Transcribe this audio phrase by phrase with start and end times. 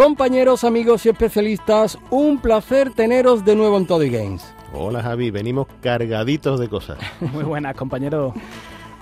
[0.00, 4.42] Compañeros, amigos y especialistas, un placer teneros de nuevo en Todo y Games.
[4.72, 6.96] Hola Javi, venimos cargaditos de cosas.
[7.20, 8.32] Muy buenas, compañero.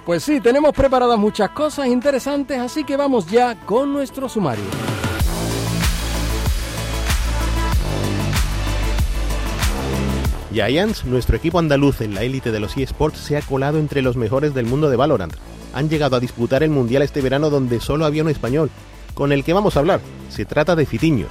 [0.05, 4.65] Pues sí, tenemos preparadas muchas cosas interesantes, así que vamos ya con nuestro sumario.
[10.53, 14.17] Giants, nuestro equipo andaluz en la élite de los eSports, se ha colado entre los
[14.17, 15.34] mejores del mundo de Valorant.
[15.75, 18.69] Han llegado a disputar el Mundial este verano donde solo había un español,
[19.19, 20.01] con el que vamos a hablar.
[20.29, 21.27] Se trata de Fitiño.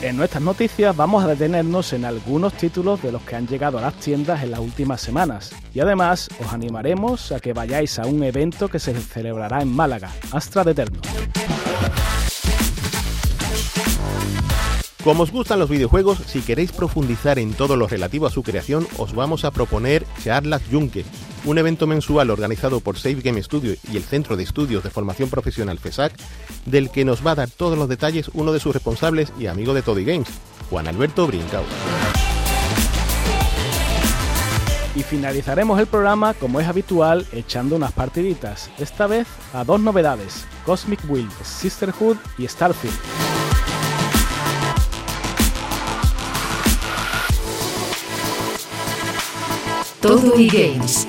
[0.00, 3.82] En nuestras noticias vamos a detenernos en algunos títulos de los que han llegado a
[3.82, 5.54] las tiendas en las últimas semanas.
[5.72, 10.10] Y además os animaremos a que vayáis a un evento que se celebrará en Málaga,
[10.32, 11.00] Astra de Eterno.
[15.04, 18.86] Como os gustan los videojuegos, si queréis profundizar en todo lo relativo a su creación,
[18.98, 21.04] os vamos a proponer Charlas Junque,
[21.44, 25.28] un evento mensual organizado por Save Game Studio y el Centro de Estudios de Formación
[25.28, 26.12] Profesional FESAC,
[26.66, 29.74] del que nos va a dar todos los detalles uno de sus responsables y amigo
[29.74, 30.28] de Toddy Games,
[30.70, 31.64] Juan Alberto Brincao.
[34.94, 40.44] Y finalizaremos el programa, como es habitual, echando unas partiditas, esta vez a dos novedades,
[40.64, 43.31] Cosmic Will, Sisterhood y Starfield.
[50.02, 51.06] Todo y Games.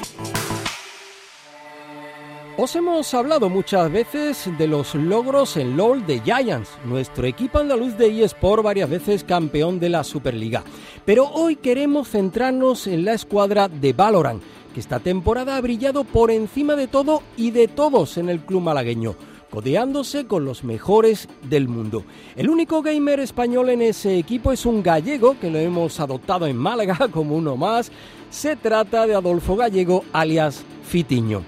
[2.57, 7.97] Os hemos hablado muchas veces de los logros en LOL de Giants, nuestro equipo andaluz
[7.97, 10.63] de eSport varias veces campeón de la Superliga.
[11.05, 14.43] Pero hoy queremos centrarnos en la escuadra de Valorant,
[14.75, 18.61] que esta temporada ha brillado por encima de todo y de todos en el club
[18.61, 19.15] malagueño
[19.53, 22.03] codeándose con los mejores del mundo.
[22.35, 26.57] El único gamer español en ese equipo es un gallego que lo hemos adoptado en
[26.57, 27.91] Málaga como uno más.
[28.31, 31.43] Se trata de Adolfo Gallego, alias Fitiño.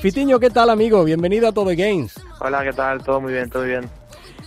[0.00, 1.02] Fitiño, ¿qué tal amigo?
[1.02, 2.14] Bienvenido a Todo Games.
[2.38, 3.02] Hola, ¿qué tal?
[3.02, 3.90] Todo muy bien, todo bien.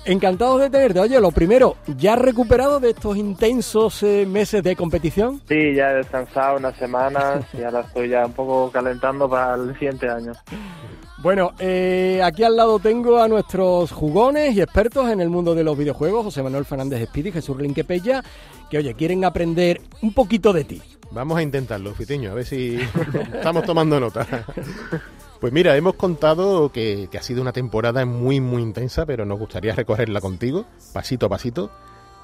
[0.06, 1.00] Encantados de tenerte.
[1.00, 5.42] Oye, lo primero, ¿ya has recuperado de estos intensos eh, meses de competición?
[5.48, 9.74] Sí, ya he descansado unas semanas y ahora estoy ya un poco calentando para el
[9.74, 10.34] siguiente año.
[11.20, 15.64] Bueno, eh, aquí al lado tengo a nuestros jugones y expertos en el mundo de
[15.64, 18.22] los videojuegos, José Manuel Fernández Espíritu y Jesús Rinquepella,
[18.70, 20.82] que oye, quieren aprender un poquito de ti.
[21.12, 22.78] Vamos a intentarlo, Fitiño, a ver si
[23.34, 24.28] estamos tomando nota.
[25.44, 29.38] Pues mira, hemos contado que, que, ha sido una temporada muy, muy intensa, pero nos
[29.38, 31.70] gustaría recorrerla contigo, pasito a pasito.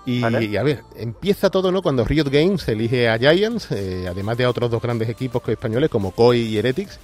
[0.06, 0.58] Y, ¿Vale?
[0.58, 1.82] a ver, empieza todo, ¿no?
[1.82, 5.90] Cuando Riot Games elige a Giants, eh, además de a otros dos grandes equipos españoles
[5.90, 6.98] como COI y Heretics,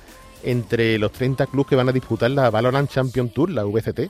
[0.44, 4.10] entre los 30 clubes que van a disputar la Valorant Champion Tour, la VCT,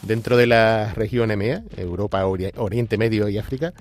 [0.00, 3.74] dentro de la región EMEA, Europa, Oriente Medio y África.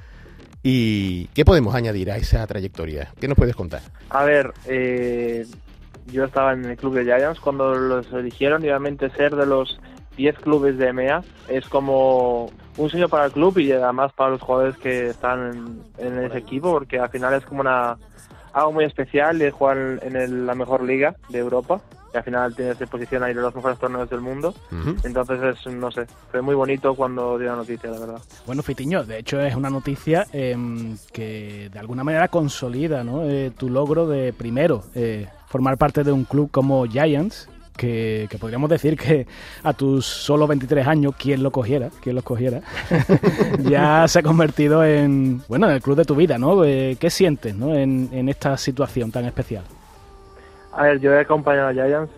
[0.61, 3.13] ¿Y qué podemos añadir a esa trayectoria?
[3.17, 3.81] ¿Qué nos puedes contar?
[4.09, 5.45] A ver, eh,
[6.07, 9.79] yo estaba en el club de Giants cuando los eligieron y obviamente ser de los
[10.17, 14.41] 10 clubes de EMEA es como un sueño para el club y además para los
[14.41, 17.97] jugadores que están en, en ese equipo porque al final es como una
[18.53, 21.81] algo muy especial de jugar en el, la mejor liga de Europa
[22.13, 24.53] y al final tienes de posición ahí en los mejores torneos del mundo.
[24.71, 25.05] Uh -huh.
[25.05, 28.21] Entonces, es, no sé, fue muy bonito cuando dio la noticia, la verdad.
[28.45, 30.55] Bueno, Fitiño, de hecho es una noticia eh,
[31.13, 33.23] que de alguna manera consolida ¿no?
[33.23, 37.49] eh, tu logro de primero eh, formar parte de un club como Giants.
[37.77, 39.25] Que, que, podríamos decir que
[39.63, 42.61] a tus solo 23 años, quien lo cogiera, quien lo cogiera,
[43.59, 46.61] ya se ha convertido en, bueno, en el club de tu vida, ¿no?
[46.61, 47.73] ¿Qué sientes ¿no?
[47.73, 49.63] en, en esta situación tan especial?
[50.73, 52.11] A ver, yo he acompañado a Giants,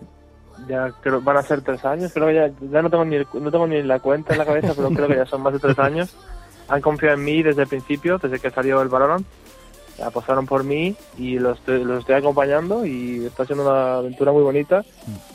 [0.68, 3.52] ya creo van a ser tres años, creo que ya, ya no tengo ni no
[3.52, 5.78] tengo ni la cuenta en la cabeza, pero creo que ya son más de tres
[5.80, 6.16] años.
[6.68, 9.26] Han confiado en mí desde el principio, desde que salió el Valorant.
[10.02, 14.84] Apostaron por mí y los, los estoy acompañando y está siendo una aventura muy bonita.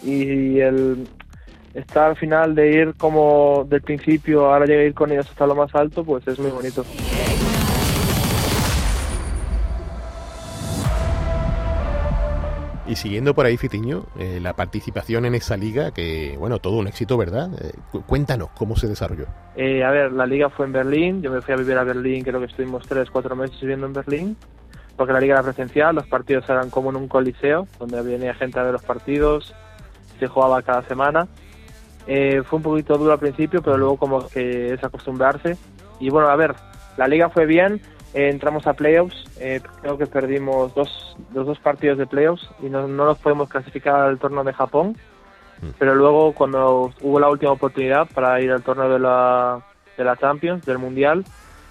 [0.02, 1.06] Y el
[1.74, 5.46] estar al final de ir como del principio, ahora llega a ir con ellos hasta
[5.46, 6.84] lo más alto, pues es muy bonito.
[12.88, 16.88] Y siguiendo por ahí, Fitiño, eh, la participación en esa liga, que, bueno, todo un
[16.88, 17.50] éxito, ¿verdad?
[17.60, 17.72] Eh,
[18.06, 19.26] cuéntanos cómo se desarrolló.
[19.56, 22.24] Eh, a ver, la liga fue en Berlín, yo me fui a vivir a Berlín,
[22.24, 24.36] creo que estuvimos tres, cuatro meses viviendo en Berlín,
[24.96, 28.58] porque la liga era presencial, los partidos eran como en un coliseo, donde venía gente
[28.58, 29.54] a ver los partidos,
[30.18, 31.28] se jugaba cada semana.
[32.06, 35.58] fue un poquito duro al principio, pero luego como que es acostumbrarse.
[36.00, 36.54] Y bueno, a ver,
[36.96, 37.82] la liga fue bien,
[38.14, 42.66] eh, entramos a playoffs, eh, creo que perdimos dos, los dos partidos de playoffs y
[42.66, 44.96] no, no nos podemos clasificar al torneo de Japón.
[45.60, 45.68] Mm.
[45.78, 49.60] Pero luego, cuando hubo la última oportunidad para ir al torneo de la,
[49.96, 51.24] de la Champions, del Mundial,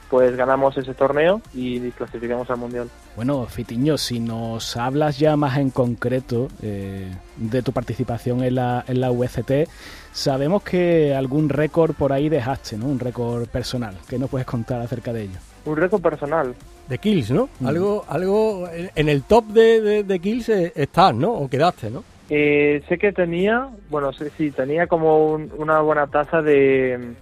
[0.09, 2.89] pues ganamos ese torneo y clasificamos al Mundial.
[3.15, 8.85] Bueno, Fitiño, si nos hablas ya más en concreto eh, de tu participación en la,
[8.87, 9.67] en la UCT,
[10.11, 12.85] sabemos que algún récord por ahí dejaste, ¿no?
[12.85, 13.95] Un récord personal.
[14.07, 15.39] ¿Qué nos puedes contar acerca de ello?
[15.67, 16.55] Un récord personal.
[16.87, 17.49] De kills, ¿no?
[17.59, 17.67] Mm.
[17.67, 21.33] Algo, algo en el top de, de, kills eh, estás, ¿no?
[21.33, 22.03] O quedaste, ¿no?
[22.29, 27.15] Eh, sé que tenía, bueno, sí, sí tenía como una buena tasa de,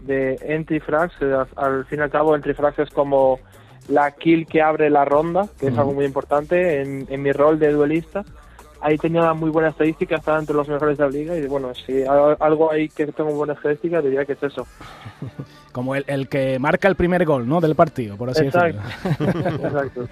[0.00, 1.14] de entry frags.
[1.56, 3.38] Al, fin y al cabo, entry frags es como
[3.88, 7.58] la kill que abre la ronda, que es algo muy importante en, en mi rol
[7.58, 8.24] de duelista
[8.80, 12.04] ahí tenía muy buena estadística, estaba entre los mejores de la liga y bueno, si
[12.04, 14.66] algo ahí que tengo buena estadística diría que es eso.
[15.72, 17.60] Como el, el que marca el primer gol, ¿no?
[17.60, 18.80] Del partido, por así decirlo.
[19.20, 20.08] Exacto.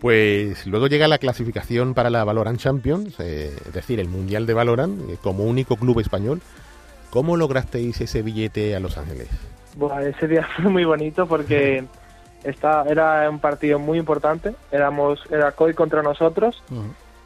[0.00, 4.54] Pues luego llega la clasificación para la Valorant Champions, eh, es decir, el Mundial de
[4.54, 6.40] Valorant, eh, como único club español.
[7.10, 9.28] ¿Cómo lograsteis ese billete a Los Ángeles?
[9.76, 11.84] Bueno, ese día fue muy bonito porque
[12.44, 14.54] esta, era un partido muy importante.
[14.70, 16.62] Éramos, era COI contra nosotros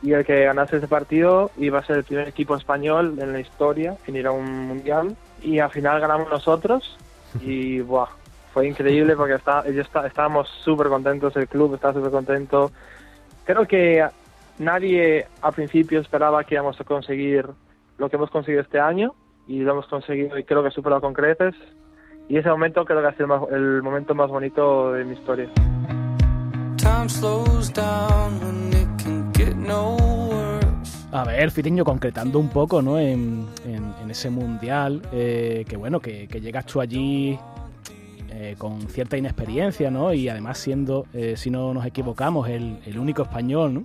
[0.03, 3.41] y el que ganase ese partido iba a ser el primer equipo español en la
[3.41, 6.99] historia en ir a un mundial y al final ganamos nosotros
[7.41, 8.09] y buah,
[8.53, 12.71] fue increíble porque está, ellos estábamos súper contentos, el club estaba súper contento.
[13.45, 14.07] Creo que
[14.59, 17.47] nadie al principio esperaba que íbamos a conseguir
[17.99, 19.15] lo que hemos conseguido este año
[19.47, 21.55] y lo hemos conseguido y creo que superado con creces
[22.29, 25.49] y ese momento creo que ha sido el momento más bonito de mi historia.
[31.13, 32.99] A ver, Fitiño, concretando un poco ¿no?
[32.99, 33.47] en,
[34.09, 37.39] ese mundial, eh, que bueno, que, llegas tú allí
[38.31, 40.13] eh, con cierta inexperiencia, ¿no?
[40.15, 43.83] Y además siendo, eh, si no nos equivocamos, el, único español, ¿no?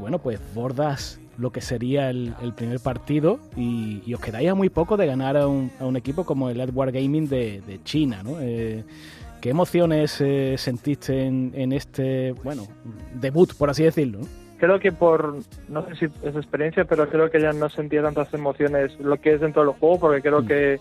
[0.00, 4.96] bueno, pues bordas lo que sería el, primer partido y, os quedáis a muy poco
[4.96, 8.38] de ganar a un, equipo como el Edward Gaming de, China, ¿no?
[9.40, 10.22] ¿Qué emociones
[10.56, 12.66] sentiste en, en, este, bueno,
[13.20, 14.20] debut, por así decirlo?
[14.20, 14.43] ¿no?
[14.64, 15.34] Creo que por,
[15.68, 19.34] no sé si es experiencia, pero creo que ya no sentía tantas emociones lo que
[19.34, 20.46] es dentro del juego, porque creo mm.
[20.46, 20.80] que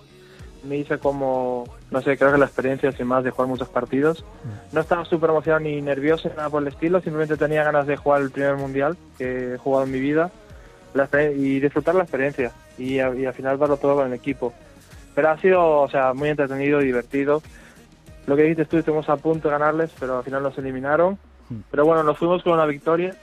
[0.64, 4.24] me hice como, no sé, creo que la experiencia sin más de jugar muchos partidos.
[4.44, 4.76] Mm.
[4.76, 7.98] No estaba súper emocionado ni nervioso ni nada por el estilo, simplemente tenía ganas de
[7.98, 10.32] jugar el primer mundial que he jugado en mi vida
[11.36, 14.54] y disfrutar la experiencia y, al final darlo todo con el equipo.
[15.14, 17.42] Pero ha sido, o sea, muy entretenido y divertido.
[18.28, 21.18] Lo que dijiste tú, estuvimos a punto de ganarles, pero al final nos eliminaron.
[21.50, 21.58] Mm.
[21.70, 23.14] Pero bueno, nos fuimos con una victoria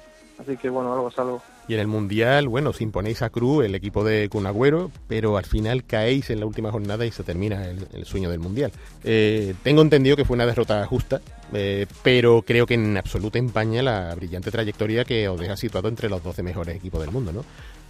[0.40, 1.42] Así que bueno, algo es algo.
[1.68, 5.44] Y en el Mundial, bueno, os imponéis a Cruz, el equipo de Cunagüero, pero al
[5.44, 8.72] final caéis en la última jornada y se termina el, sueño del Mundial.
[9.04, 11.20] Eh, tengo entendido que fue una derrota justa,
[11.52, 16.08] eh, pero creo que en absoluto empaña la brillante trayectoria que os deja situado entre
[16.08, 17.44] los 12 mejores equipos del mundo, ¿no?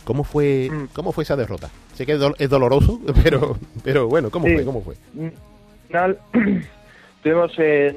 [0.05, 0.89] ¿Cómo fue, mm.
[0.93, 1.71] ¿cómo fue esa derrota?
[1.95, 4.65] Sé que es, doloroso, pero, pero bueno, ¿cómo fue?
[4.65, 4.97] ¿Cómo fue?
[5.15, 5.29] Mm,
[5.87, 6.19] final,
[7.23, 7.95] tuvimos, eh,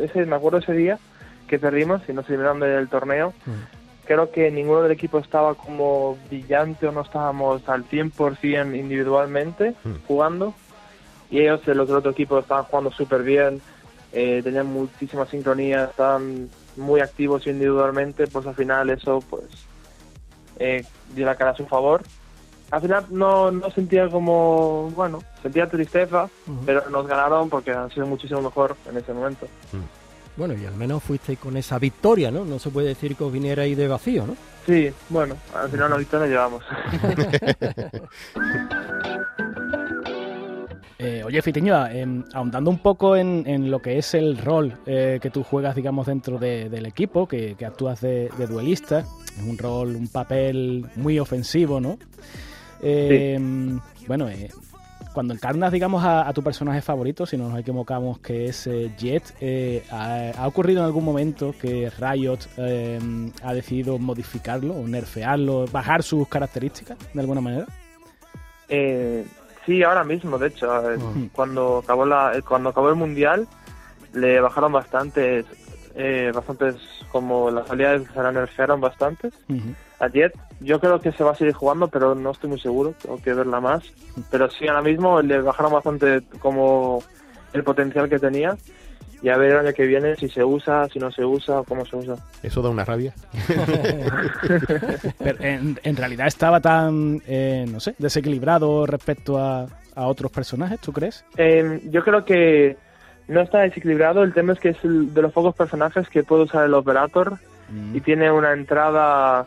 [0.00, 0.98] ese, me acuerdo ese día
[1.46, 3.34] que perdimos y nos eliminaron del torneo.
[3.44, 3.81] Mm
[4.12, 10.06] creo que ninguno del equipo estaba como brillante o no estábamos al 100% individualmente hmm.
[10.06, 10.54] jugando.
[11.30, 13.62] Y ellos, los del otro equipo, estaban jugando súper bien,
[14.12, 19.44] eh, tenían muchísima sincronía, estaban muy activos individualmente, pues al final eso pues
[20.58, 22.02] eh, dio la cara a su favor.
[22.70, 26.28] Al final no, no sentía como, bueno, sentía tristeza,
[26.66, 29.46] pero nos ganaron porque han sido muchísimo mejor en ese momento.
[29.72, 30.01] Hmm.
[30.36, 32.44] Bueno, y al menos fuisteis con esa victoria, ¿no?
[32.44, 34.36] No se puede decir que os vinierais de vacío, ¿no?
[34.66, 36.62] Sí, bueno, al final la victoria llevamos.
[41.04, 45.30] Eh, oye, Fitiño, eh, ahondando un poco en, lo que es el rol eh, que
[45.30, 50.86] tú juegas, digamos, dentro del equipo, que, actúas de, duelista, es un rol, un papel
[50.94, 51.98] muy ofensivo, ¿no?
[52.80, 53.34] Sí.
[54.06, 54.28] Bueno,
[55.12, 59.34] cuando encarnas, digamos, a, tu personaje favorito, si no nos equivocamos, que es eh, Jet,
[59.40, 62.98] eh, ha, ocurrido en algún momento que Riot eh,
[63.42, 67.66] ha decidido modificarlo o nerfearlo, bajar sus características de alguna manera?
[69.66, 70.66] sí, ahora mismo, de hecho.
[71.32, 73.46] Cuando, acabó la, cuando acabó el Mundial,
[74.14, 75.44] le bajaron bastantes,
[76.34, 76.76] bastantes
[77.10, 79.28] como las habilidades se la nerfearon bastante.
[79.50, 79.74] Ujú.
[79.91, 82.94] A Jet, yo creo que se va a seguir jugando, pero no estoy muy seguro,
[83.00, 83.82] tengo que verla más.
[84.30, 87.02] Pero sí, ahora mismo le bajaron bastante como
[87.52, 88.56] el potencial que tenía.
[89.22, 91.86] Y a ver el año que viene si se usa, si no se usa, cómo
[91.86, 92.16] se usa.
[92.42, 93.14] Eso da una rabia.
[95.18, 100.80] Pero en, en realidad estaba tan, eh, no sé, desequilibrado respecto a, a otros personajes,
[100.80, 101.24] ¿tú crees?
[101.36, 102.76] Eh, yo creo que
[103.28, 104.22] no está desequilibrado.
[104.22, 107.38] El tema es que es el- de los pocos personajes que puede usar el Operator
[107.94, 109.46] y tiene una entrada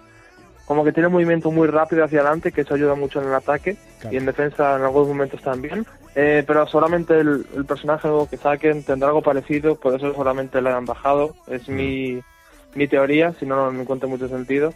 [0.66, 3.36] como que tiene un movimiento muy rápido hacia adelante, que eso ayuda mucho en el
[3.36, 4.14] ataque Claro.
[4.16, 5.86] y en defensa en algunos momentos también.
[6.16, 10.70] Eh, pero solamente el, el personaje que saquen tendrá algo parecido, por eso solamente le
[10.72, 11.36] han bajado.
[11.48, 12.20] Es mi,
[12.74, 14.74] mi teoría, si no, no me encuentra mucho sentido.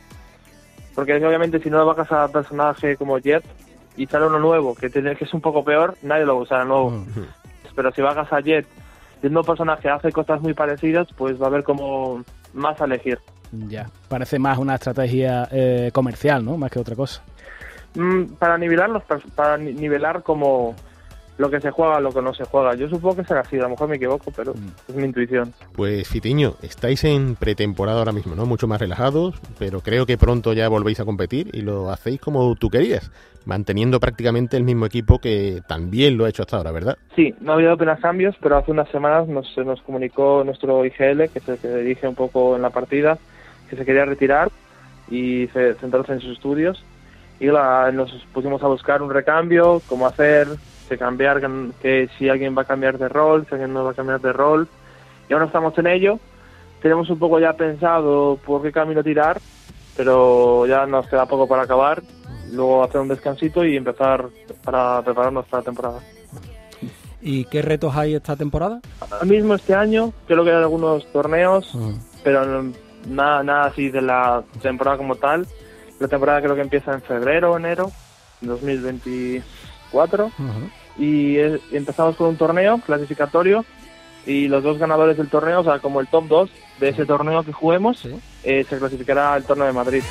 [0.95, 3.43] Porque obviamente si no le bajas a personaje como Jet
[3.95, 6.43] y sale uno nuevo, que, tiene, que es un poco peor, nadie lo va a
[6.43, 7.05] usar de nuevo.
[7.75, 8.65] Pero si bajas a Jet
[9.23, 12.85] y el nuevo personaje hace cosas muy parecidas, pues va a haber como más a
[12.85, 13.19] elegir.
[13.51, 16.57] Ya, parece más una estrategia eh, comercial, ¿no?
[16.57, 17.21] Más que otra cosa.
[17.95, 19.03] Mm, para nivelar los
[19.35, 20.75] para ni- nivelar como
[21.39, 23.61] lo que se juega lo que no se juega yo supongo que será así a
[23.63, 24.53] lo mejor me equivoco pero
[24.87, 28.45] es mi intuición Pues Fitiño, estáis en pretemporada ahora mismo, ¿no?
[28.45, 32.53] Mucho más relajados, pero creo que pronto ya volvéis a competir y lo hacéis como
[32.55, 33.09] tú querías,
[33.45, 36.97] manteniendo prácticamente el mismo equipo que también lo ha hecho hasta ahora, ¿verdad?
[37.15, 40.85] sí no ha habido apenas cambios pero hace unas semanas nos se nos comunicó nuestro
[40.85, 43.17] IGL que es el que dirige un poco en la partida
[43.69, 44.51] que se quería retirar
[45.09, 46.83] y se- centrarse en sus estudios
[47.39, 50.47] y la- nos pusimos a buscar un recambio cómo hacer
[50.89, 51.39] que cambiar
[51.81, 54.33] que- si alguien va a cambiar de rol si alguien no va a cambiar de
[54.33, 54.67] rol
[55.29, 56.19] y ahora estamos en ello
[56.81, 59.39] tenemos un poco ya pensado por qué camino tirar,
[59.97, 62.01] pero ya nos queda poco para acabar,
[62.53, 64.27] luego hacer un descansito y empezar
[64.63, 65.99] para prepararnos para la temporada.
[67.21, 68.79] ¿Y qué retos hay esta temporada?
[69.01, 71.77] Ahora mismo este año creo que hay algunos torneos,
[72.23, 72.71] pero no-
[73.09, 75.45] nada, nada así de la temporada como tal.
[75.99, 77.91] La temporada creo que empieza en febrero enero
[78.39, 81.37] de 2024 y es- y
[81.71, 83.65] empezamos con un torneo clasificatorio
[84.25, 87.43] y los dos ganadores del torneo, o sea, como el top 2 de ese torneo
[87.43, 88.13] que juguemos, Sí.
[88.43, 90.03] eh, se clasificará al torneo de Madrid.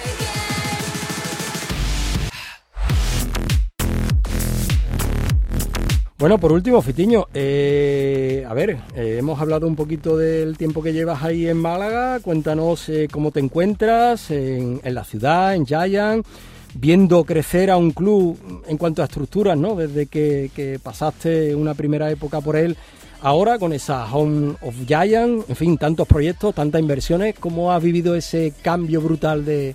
[6.18, 10.92] Bueno, por último, Fitiño, eh, a ver, eh, hemos hablado un poquito del tiempo que
[10.92, 12.18] llevas ahí en Málaga.
[12.18, 16.26] Cuéntanos cómo te encuentras en, en la ciudad, en Giant,
[16.75, 19.75] viendo crecer a un club en cuanto a estructuras, ¿no?
[19.75, 22.76] Desde que, que pasaste una primera época por él,
[23.22, 27.34] ahora con esa Home of Giant, en fin, tantos proyectos, tantas inversiones.
[27.38, 29.75] ¿Cómo has vivido ese cambio brutal de,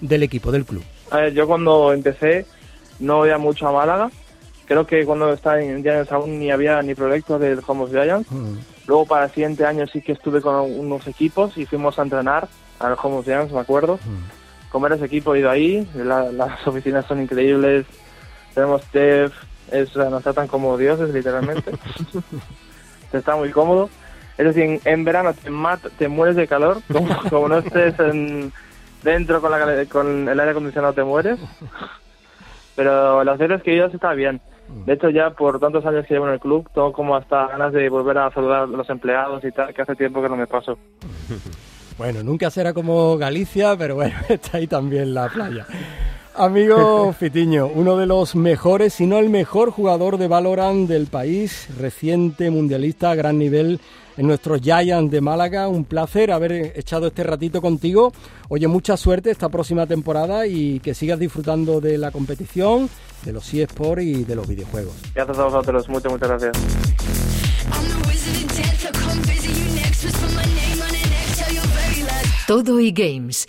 [0.00, 0.82] del equipo, del club?
[1.10, 2.46] A ver, yo cuando empecé
[2.98, 4.10] no veía mucho a Málaga.
[4.66, 8.28] Creo que cuando estaba en Giants aún ni había ni proyecto del Home of Giants.
[8.86, 12.48] Luego para el siguiente año sí que estuve con unos equipos y fuimos a entrenar
[12.78, 13.98] al Home of Giants, me acuerdo.
[14.70, 17.86] Con varios equipos he ido ahí, la- las oficinas son increíbles,
[18.54, 19.32] tenemos TEF,
[19.72, 21.72] es, nos tratan como dioses literalmente.
[23.12, 23.90] Está muy cómodo.
[24.38, 28.52] Es decir, en, verano te, mat- te mueres de calor, como, como no estés en-
[29.02, 31.38] dentro con, la, con el aire acondicionado te mueres.
[32.76, 34.40] Pero las veces que he ido está bien.
[34.86, 37.72] De hecho, ya por tantos años que llevo en el club, tengo como hasta ganas
[37.72, 40.46] de volver a saludar a los empleados y tal, que hace tiempo que no me
[40.46, 40.78] paso.
[42.00, 45.66] Bueno, nunca será como Galicia, pero bueno, está ahí también la playa.
[46.34, 51.68] Amigo Fitiño, uno de los mejores, si no el mejor jugador de Valorant del país,
[51.78, 53.80] reciente mundialista a gran nivel
[54.16, 55.68] en nuestros Giants de Málaga.
[55.68, 58.14] Un placer haber echado este ratito contigo.
[58.48, 62.88] Oye, mucha suerte esta próxima temporada y que sigas disfrutando de la competición,
[63.26, 64.94] de los eSports y de los videojuegos.
[65.14, 66.56] Gracias a vosotros, muchas, muchas gracias.
[72.50, 73.46] Todo y Games.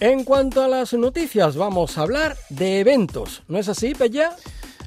[0.00, 3.42] En cuanto a las noticias, vamos a hablar de eventos.
[3.48, 4.36] ¿No es así, Pella?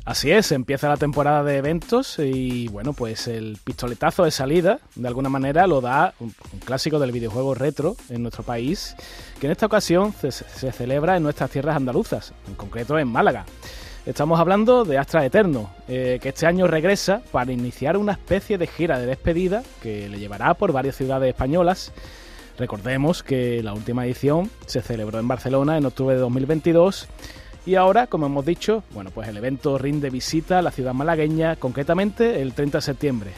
[0.06, 5.08] Así es, empieza la temporada de eventos y bueno, pues el pistoletazo de salida, de
[5.08, 8.96] alguna manera, lo da un, un clásico del videojuego retro en nuestro país,
[9.40, 13.48] que en esta ocasión se, se celebra en nuestras tierras andaluzas, en concreto en Málaga.
[14.06, 18.68] Estamos hablando de Astra Eterno, eh, que este año regresa para iniciar una especie de
[18.68, 21.92] gira de despedida que le llevará por varias ciudades españolas.
[22.60, 27.08] Recordemos que la última edición se celebró en Barcelona en octubre de 2022
[27.66, 31.56] y ahora, como hemos dicho, bueno, pues el evento rinde visita a la ciudad malagueña,
[31.56, 33.32] concretamente el 30 de septiembre,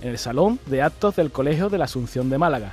[0.00, 2.72] en el Salón de Actos del Colegio de la Asunción de Málaga.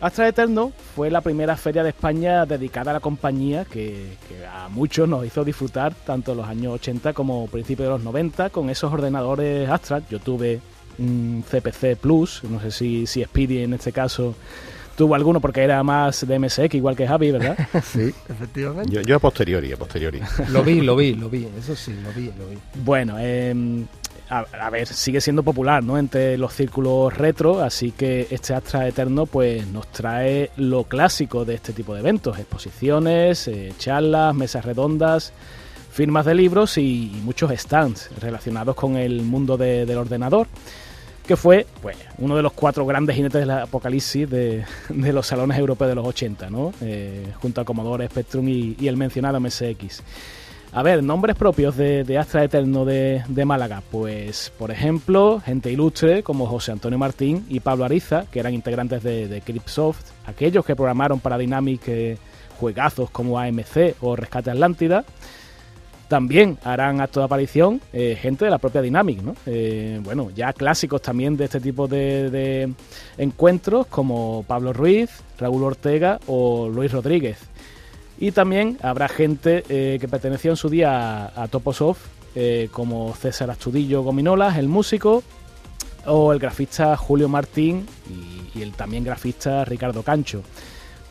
[0.00, 4.68] Astra Eterno fue la primera feria de España dedicada a la compañía que, que a
[4.68, 8.70] muchos nos hizo disfrutar tanto en los años 80 como principios de los 90 con
[8.70, 10.02] esos ordenadores Astra.
[10.08, 10.60] Yo tuve
[10.98, 14.36] un CPC Plus, no sé si, si Speedy en este caso
[14.96, 17.56] tuvo alguno porque era más de MSX, igual que Javi, ¿verdad?
[17.84, 18.92] Sí, efectivamente.
[18.92, 20.20] Yo, yo a posteriori, a posteriori.
[20.50, 22.58] Lo vi, lo vi, lo vi, eso sí, lo vi, lo vi.
[22.84, 23.54] Bueno, eh,
[24.30, 25.96] a, ver, sigue siendo popular, ¿no?
[25.98, 31.54] Entre los círculos retro, así que este Astra Eterno, pues nos trae lo clásico de
[31.54, 35.32] este tipo de eventos: exposiciones, eh, charlas, mesas redondas,
[35.90, 40.46] firmas de libros y, muchos stands relacionados con el mundo de- del ordenador.
[41.26, 45.58] Que fue pues, uno de los cuatro grandes jinetes del apocalipsis de, de los salones
[45.58, 46.72] europeos de los 80, ¿no?
[46.80, 50.02] Eh, junto a Commodore, Spectrum y el mencionado MSX.
[50.72, 53.82] A ver, nombres propios de, Astra Eterno de, Málaga.
[53.90, 59.02] Pues, por ejemplo, gente ilustre como José Antonio Martín y Pablo Ariza, que eran integrantes
[59.02, 62.18] de, de Cryptsoft, aquellos que programaron para Dynamic eh,
[62.60, 65.04] juegazos como AMC o Rescate Atlántida.
[66.08, 69.36] También harán acto de aparición eh, gente de la propia Dynamic, ¿no?
[69.46, 72.72] Eh, bueno, ya clásicos también de este tipo de
[73.16, 77.38] encuentros como Pablo Ruiz, Raúl Ortega o Luis Rodríguez.
[78.18, 82.00] Y también habrá gente eh, que perteneció en su día a, a Toposoft,
[82.34, 85.22] eh, como César Astudillo Gominolas, el músico,
[86.04, 87.86] o el grafista Julio Martín
[88.54, 90.42] y, el también grafista Ricardo Cancho.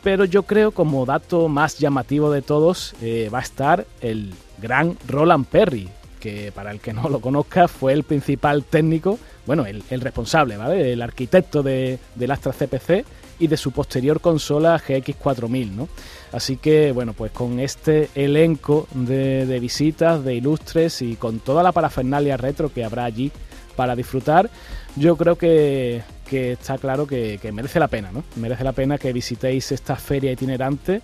[0.02, 4.98] Pero yo creo como dato más llamativo de todos eh, va a estar el gran
[5.06, 5.88] Roland Perry,
[6.20, 10.58] que para el que no lo conozca fue el principal técnico, bueno, el, el responsable,
[10.58, 10.92] ¿vale?
[10.92, 13.04] El arquitecto de, del Astra CPC
[13.38, 15.88] y de su posterior consola GX4000, ¿no?
[16.32, 21.62] Así que, bueno, pues con este elenco de, de visitas, de ilustres y con toda
[21.62, 23.32] la parafernalia retro que habrá allí
[23.76, 24.50] para disfrutar,
[24.96, 28.24] yo creo que, que está claro que, que merece la pena, ¿no?
[28.36, 31.00] Merece la pena que visitéis esta feria itinerante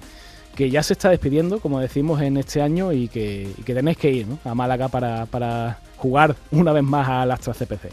[0.54, 4.10] que ya se está despidiendo, como decimos, en este año y que, que tenéis que
[4.10, 4.38] ir ¿no?
[4.44, 7.90] a Málaga para, para jugar una vez más al Astra CPC.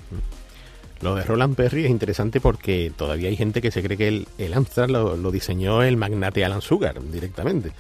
[1.02, 4.28] Lo de Roland Perry es interesante porque todavía hay gente que se cree que el,
[4.38, 7.72] el Amstrad lo, lo diseñó el magnate Alan Sugar directamente.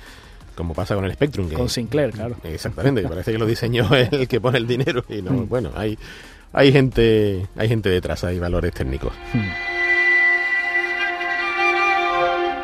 [0.56, 1.50] Como pasa con el Spectrum.
[1.50, 2.36] Que, Con Sinclair, claro.
[2.44, 5.04] Exactamente, que parece que lo diseñó el que pone el dinero.
[5.08, 5.98] Y no, bueno, hay,
[6.52, 9.14] hay gente, hay gente detrás, hay valores técnicos.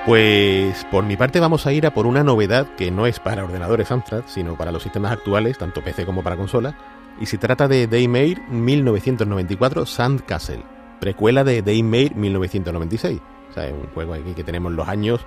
[0.06, 3.44] Pues por mi parte vamos a ir a por una novedad que no es para
[3.44, 6.78] ordenadores Amstrad, sino para los sistemas actuales, tanto PC como para consola,
[7.20, 10.64] y se trata de Daymare 1994 Sandcastle,
[11.00, 13.20] precuela de Daymare 1996.
[13.50, 15.26] O sea, es un juego aquí que tenemos los años,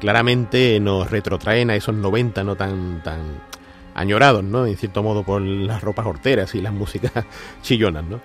[0.00, 3.20] claramente nos retrotraen a esos 90 no tan, tan
[3.94, 4.66] añorados, ¿no?
[4.66, 7.12] En cierto modo por las ropas horteras y las músicas
[7.62, 8.20] chillonas, ¿no?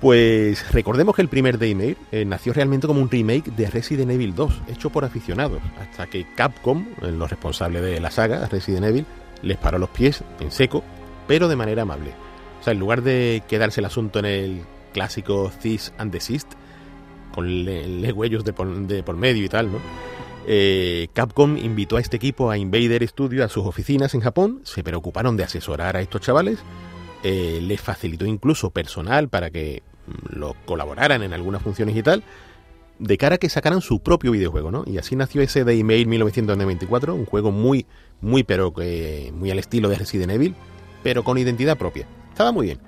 [0.00, 4.34] Pues recordemos que el primer Daymare eh, nació realmente como un remake de Resident Evil
[4.34, 9.06] 2, hecho por aficionados, hasta que Capcom, eh, los responsables de la saga Resident Evil,
[9.42, 10.84] les paró los pies en seco,
[11.26, 12.25] pero de manera amable.
[12.66, 14.60] Sea, en lugar de quedarse el asunto en el
[14.92, 16.48] clásico Cease and Desist,
[17.32, 19.68] con le- legüellos de por, de por medio y tal.
[20.48, 24.82] Eh, Capcom invitó a este equipo a Invader Studio a sus oficinas en Japón, se
[24.82, 26.58] preocuparon de asesorar a estos chavales,
[27.22, 32.24] eh, les facilitó incluso personal para que mm, lo colaboraran en algunas funciones y tal,
[32.98, 34.82] de cara a que sacaran su propio videojuego, ¿no?
[34.88, 37.86] Y así nació ese Daymare 1994, un juego muy,
[38.20, 40.56] muy, pero que muy al estilo de Resident Evil,
[41.04, 42.08] pero con identidad propia.
[42.36, 42.78] Estaba muy bien.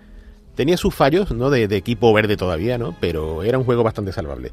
[0.56, 1.48] Tenía sus fallos, ¿no?
[1.48, 2.94] De, equipo verde todavía, ¿no?
[3.00, 4.52] Pero era un juego bastante salvable.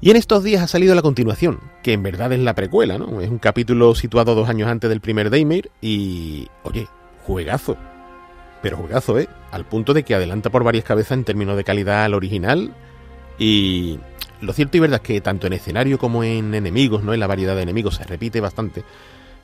[0.00, 3.20] Y en estos días ha salido la continuación, que en verdad es la precuela, ¿no?
[3.20, 6.88] Es un capítulo situado dos años antes del primer Daymare y, oye,
[7.22, 7.76] juegazo.
[8.62, 9.28] Pero juegazo, ¿eh?
[9.52, 12.72] Al punto de que adelanta por varias cabezas en términos de calidad al original.
[13.38, 14.00] Y
[14.40, 17.14] lo cierto y verdad es que tanto en escenario como en enemigos, ¿no?
[17.14, 18.82] En la variedad de enemigos se repite bastante.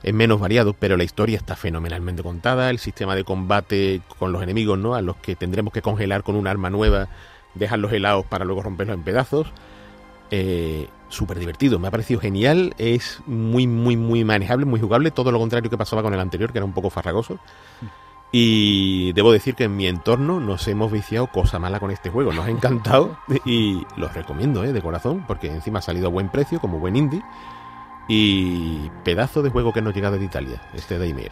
[0.05, 2.69] Es menos variado, pero la historia está fenomenalmente contada.
[2.69, 4.93] El sistema de combate con los enemigos, ¿no?
[4.93, 7.07] A los que tendremos que congelar con un arma nueva,
[7.55, 9.47] dejarlos helados para luego romperlos en pedazos.
[10.29, 12.75] Eh, Súper divertido, me ha parecido genial.
[12.77, 15.09] Es muy, muy, muy manejable, muy jugable.
[15.09, 17.39] Todo lo contrario que pasaba con el anterior, que era un poco farragoso.
[18.31, 22.31] Y debo decir que en mi entorno nos hemos viciado cosa mala con este juego.
[22.31, 24.71] Nos ha encantado y los recomiendo, ¿eh?
[24.71, 27.23] De corazón, porque encima ha salido a buen precio, como buen indie.
[28.07, 31.31] Y pedazo de juego que nos llega desde Italia, este Daymare.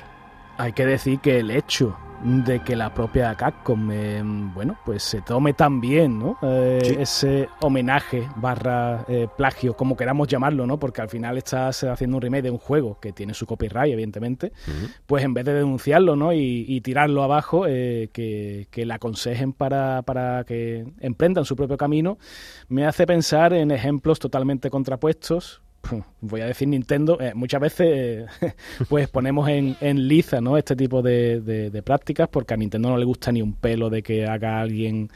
[0.58, 5.22] Hay que decir que el hecho de que la propia Capcom, eh, bueno, pues se
[5.22, 6.38] tome tan bien, ¿no?
[6.42, 6.96] Eh, Sí.
[6.98, 10.80] Ese homenaje barra eh, plagio, como queramos llamarlo, ¿no?
[10.80, 14.54] Porque al final estás haciendo un remake de un juego que tiene su copyright, evidentemente,
[15.06, 16.32] pues en vez de denunciarlo, ¿no?
[16.34, 22.18] Y, y tirarlo abajo, que, que le aconsejen para, para que emprendan su propio camino,
[22.70, 25.63] me hace pensar en ejemplos totalmente contrapuestos
[26.22, 28.26] voy a decir Nintendo, eh, muchas veces eh,
[28.90, 30.58] pues ponemos en, en liza ¿no?
[30.58, 33.90] este tipo de, de- de prácticas porque a Nintendo no le gusta ni un pelo
[33.90, 35.10] de que haga alguien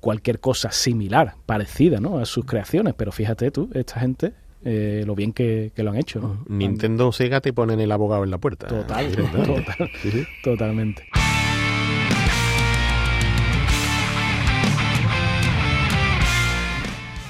[0.00, 2.18] cualquier cosa similar, parecida ¿no?
[2.18, 4.32] a sus creaciones, pero fíjate tú, esta gente,
[4.64, 6.20] eh, lo bien que, que lo han hecho.
[6.20, 6.44] ¿no?
[6.48, 8.66] Nintendo Sega te ponen el abogado en la puerta.
[8.66, 10.24] Total, total, Sí, sí.
[10.42, 11.04] totalmente.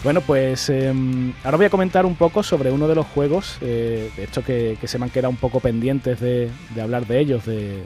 [0.05, 0.93] Bueno, pues eh,
[1.45, 4.77] ahora voy a comentar un poco sobre uno de los juegos, eh, de estos que,
[4.79, 7.81] que se me han quedado un poco pendientes de, de hablar de ellos, de, de-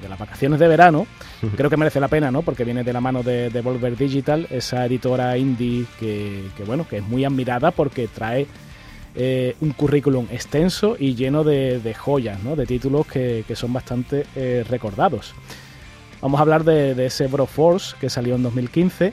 [0.00, 1.06] de las vacaciones de verano.
[1.56, 2.40] Creo que merece la pena, ¿no?
[2.40, 6.98] Porque viene de la mano de, Volver Digital, esa editora indie que, que, bueno, que
[6.98, 8.46] es muy admirada porque trae
[9.14, 12.56] eh, un currículum extenso y lleno de, de joyas, ¿no?
[12.56, 15.34] de títulos que, que son bastante eh, recordados.
[16.22, 19.12] Vamos a hablar de, de ese Broforce que salió en 2015.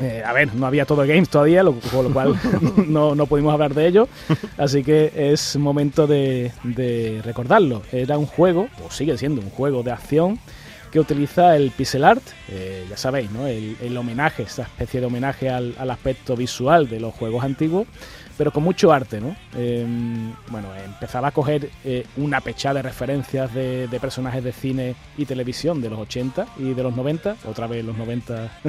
[0.00, 2.34] Eh, a ver, no había todo Games todavía, lo- con lo cual
[2.86, 4.08] no, no pudimos hablar de ello.
[4.56, 7.82] Así que es momento de, de recordarlo.
[7.92, 10.38] Era un juego, o sigue siendo un juego de acción
[10.92, 13.46] que utiliza el pixel art, eh, ya sabéis, ¿no?
[13.46, 17.86] el, el homenaje, esa especie de homenaje al, al aspecto visual de los juegos antiguos,
[18.36, 19.36] pero con mucho arte, ¿no?
[19.56, 19.86] Eh,
[20.48, 25.26] bueno, empezaba a coger eh, una pechada de referencias de, de personajes de cine y
[25.26, 28.50] televisión de los 80 y de los 90, otra vez los 90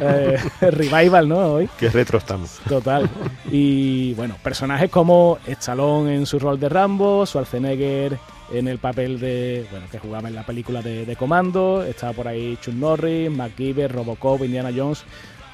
[0.00, 1.38] eh, revival, ¿no?
[1.54, 1.68] Hoy.
[1.78, 2.60] Qué retro estamos.
[2.68, 3.08] Total.
[3.50, 8.18] Y bueno, personajes como Stallone en su rol de Rambo, Schwarzenegger
[8.52, 12.28] en el papel de, bueno, que jugaba en la película de, de Comando, estaba por
[12.28, 15.04] ahí Chuck Norris, MacGyver, Robocop, Indiana Jones,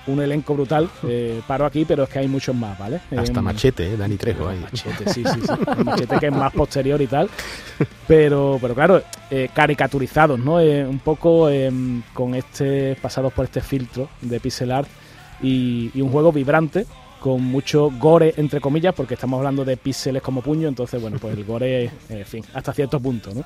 [0.06, 0.88] un elenco brutal.
[1.14, 3.00] Eh, paro aquí, pero es que hay muchos más, ¿vale?
[3.16, 3.96] Hasta Machete, ¿eh?
[3.96, 4.58] Dani Trejo ahí.
[4.60, 5.84] Machete, sí, sí, sí.
[5.84, 7.28] Machete que es más posterior y tal.
[8.06, 10.58] Pero, pero claro, eh, caricaturizados, ¿no?
[10.60, 14.88] Eh, un poco em, con este, pasados por este filtro de pixel art
[15.42, 16.86] y, y un juego vibrante
[17.22, 21.36] con mucho gore, entre comillas, porque estamos hablando de píxeles como puño, entonces, bueno, pues
[21.36, 23.44] el gore, en fin, hasta cierto punto, ¿no?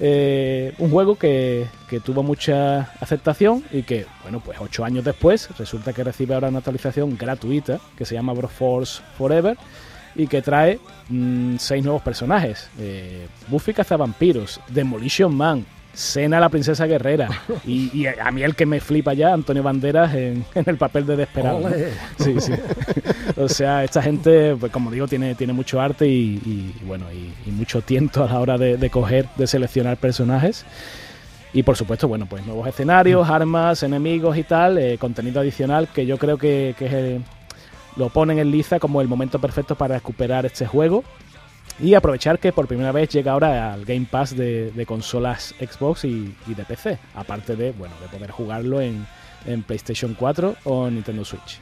[0.00, 5.48] Eh, un juego que, que tuvo mucha aceptación y que, bueno, pues ocho años después
[5.56, 9.56] resulta que recibe ahora una actualización gratuita que se llama Broforce Forever
[10.14, 10.78] y que trae
[11.08, 12.68] mm, seis nuevos personajes.
[12.78, 17.28] Eh, Buffy Cazavampiros, Demolition Man, Sena la princesa guerrera
[17.66, 21.06] y, y a mí el que me flipa ya, Antonio Banderas en, en el papel
[21.06, 21.26] de.
[21.52, 21.90] Ole.
[22.18, 22.52] Sí, sí.
[23.36, 27.32] o sea, esta gente, pues como digo, tiene, tiene mucho arte y, y, bueno, y,
[27.48, 30.64] y mucho tiento a la hora de, de coger, de seleccionar personajes.
[31.52, 36.04] Y por supuesto, bueno, pues nuevos escenarios, armas, enemigos y tal, eh, contenido adicional que
[36.04, 37.22] yo creo que, que es el-
[37.96, 41.04] lo ponen en liza como el momento perfecto para recuperar este juego.
[41.80, 46.04] Y aprovechar que por primera vez llega ahora al Game Pass de, de consolas Xbox
[46.04, 46.98] y, y de PC.
[47.14, 49.06] Aparte de, bueno, de poder jugarlo en,
[49.46, 51.58] en PlayStation 4 o Nintendo Switch.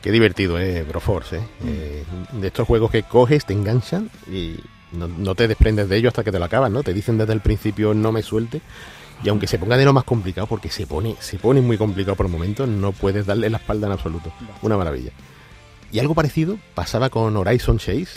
[0.00, 1.42] Qué divertido, eh, Broforce, eh.
[1.66, 4.56] Eh, De estos juegos que coges, te enganchan y
[4.92, 6.82] no, no te desprendes de ellos hasta que te lo acabas, ¿no?
[6.82, 8.62] Te dicen desde el principio no me suelte.
[9.22, 12.16] Y aunque se ponga de lo más complicado, porque se pone, se pone muy complicado
[12.16, 14.32] por momentos, no puedes darle la espalda en absoluto.
[14.62, 15.10] Una maravilla.
[15.92, 18.08] Y algo parecido pasaba con Horizon Chase.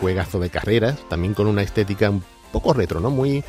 [0.00, 3.10] Juegazo de carreras, también con una estética un poco retro, ¿no?
[3.10, 3.44] Muy,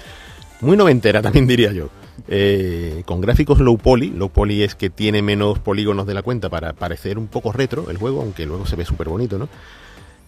[0.62, 1.90] muy noventera también diría yo.
[2.28, 4.10] Eh, con gráficos low poly.
[4.10, 7.90] Low poly es que tiene menos polígonos de la cuenta para parecer un poco retro
[7.90, 9.48] el juego, aunque luego se ve súper bonito, ¿no?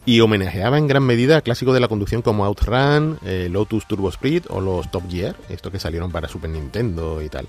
[0.06, 4.46] Y homenajeaba en gran medida clásicos de la conducción como Outrun, eh, Lotus Turbo Speed
[4.50, 7.48] o los Top Gear, estos que salieron para Super Nintendo y tal.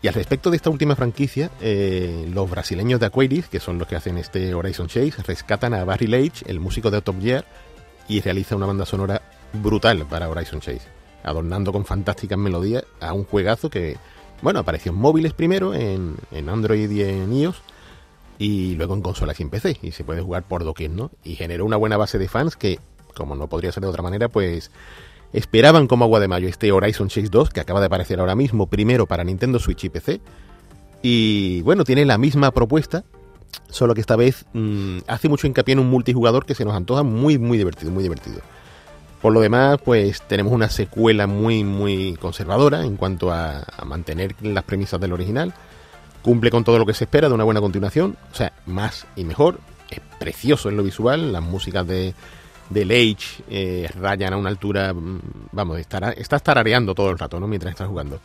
[0.00, 3.88] Y al respecto de esta última franquicia, eh, los brasileños de Aquaris, que son los
[3.88, 7.44] que hacen este Horizon Chase, rescatan a Barry Leitch, el músico de Top Gear,
[8.08, 10.88] y realiza una banda sonora brutal para Horizon Chase,
[11.22, 13.96] adornando con fantásticas melodías a un juegazo que,
[14.42, 17.62] bueno, apareció en móviles primero, en, en Android y en iOS,
[18.38, 21.10] y luego en consolas y en PC, y se puede jugar por doquier, ¿no?
[21.24, 22.78] Y generó una buena base de fans que,
[23.14, 24.70] como no podría ser de otra manera, pues
[25.32, 28.66] esperaban como agua de mayo este Horizon Chase 2, que acaba de aparecer ahora mismo,
[28.66, 30.20] primero para Nintendo Switch y PC,
[31.02, 33.04] y bueno, tiene la misma propuesta,
[33.68, 37.02] solo que esta vez mm, hace mucho hincapié en un multijugador que se nos antoja
[37.02, 38.40] muy, muy divertido, muy divertido.
[39.20, 44.64] Por lo demás, pues tenemos una secuela muy, muy conservadora en cuanto a, mantener las
[44.64, 45.54] premisas del original.
[46.22, 49.24] Cumple con todo lo que se espera de una buena continuación, o sea, más y
[49.24, 49.58] mejor.
[49.90, 52.14] Es precioso en lo visual, las músicas de,
[52.70, 55.20] de Age eh, rayan a una altura, mm,
[55.52, 57.48] vamos, estará, estás tarareando todo el rato, ¿no?
[57.48, 58.20] Mientras estás jugando.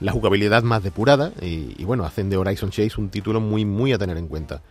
[0.00, 3.98] La jugabilidad más depurada y, bueno, hacen de Horizon Chase un título muy, muy a
[3.98, 4.62] tener en cuenta.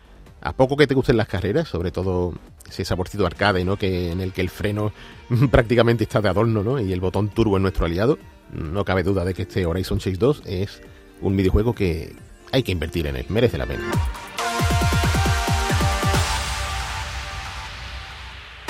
[0.41, 2.33] A poco que te gusten las carreras, sobre todo
[2.67, 3.77] ese saborcito arcade, ¿no?
[3.77, 4.91] Que en el que el freno
[5.51, 6.79] prácticamente está de adorno, ¿no?
[6.81, 8.17] Y el botón turbo es nuestro aliado.
[8.51, 10.81] No cabe duda de que este Horizon Chase 2 es
[11.21, 12.13] un videojuego que
[12.51, 13.89] hay que invertir en él, merece la pena.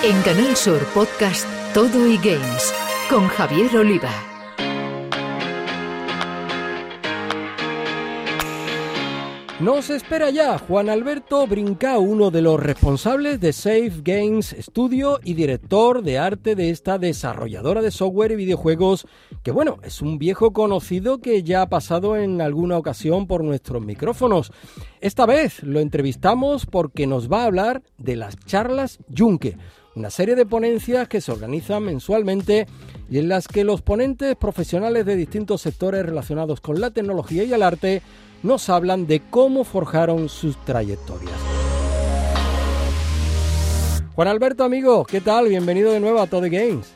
[0.04, 2.74] En Canal Sur Podcast Todo y Games
[3.10, 4.33] con Javier Oliva.
[9.63, 15.36] Nos espera ya Juan Alberto Brincao, uno de los responsables de Safe Games Studio y
[15.36, 19.08] director de arte de esta desarrolladora de software y videojuegos,
[19.41, 23.82] que bueno, es un viejo conocido que ya ha pasado en alguna ocasión por nuestros
[23.82, 24.52] micrófonos.
[24.99, 29.56] Esta vez lo entrevistamos porque nos va a hablar de las charlas Yunque,
[29.95, 32.67] una serie de ponencias que se organizan mensualmente
[33.10, 37.54] y en las que los ponentes profesionales de distintos sectores relacionados con la tecnología y
[37.54, 38.02] el arte
[38.44, 41.34] nos hablan de cómo forjaron sus trayectorias.
[44.16, 45.48] Juan Alberto, amigo, ¿qué tal?
[45.48, 46.94] Bienvenido de nuevo a Todo Games.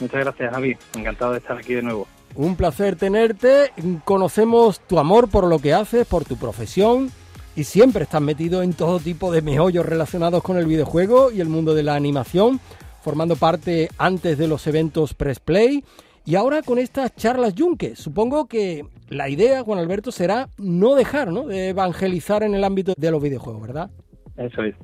[0.00, 0.76] Muchas gracias, Javi.
[0.96, 2.08] Encantado de estar aquí de nuevo.
[2.34, 3.72] Un placer tenerte.
[4.04, 7.10] Conocemos tu amor por lo que haces, por tu profesión
[7.54, 11.48] y siempre estás metido en todo tipo de meollos relacionados con el videojuego y el
[11.48, 12.60] mundo de la animación,
[13.02, 15.84] formando parte antes de los eventos Press Play
[16.24, 17.96] y ahora con estas charlas Yunque.
[17.96, 21.46] Supongo que la idea, Juan Alberto, será no dejar ¿no?
[21.46, 23.90] de evangelizar en el ámbito de los videojuegos, ¿verdad?
[24.36, 24.74] Eso es.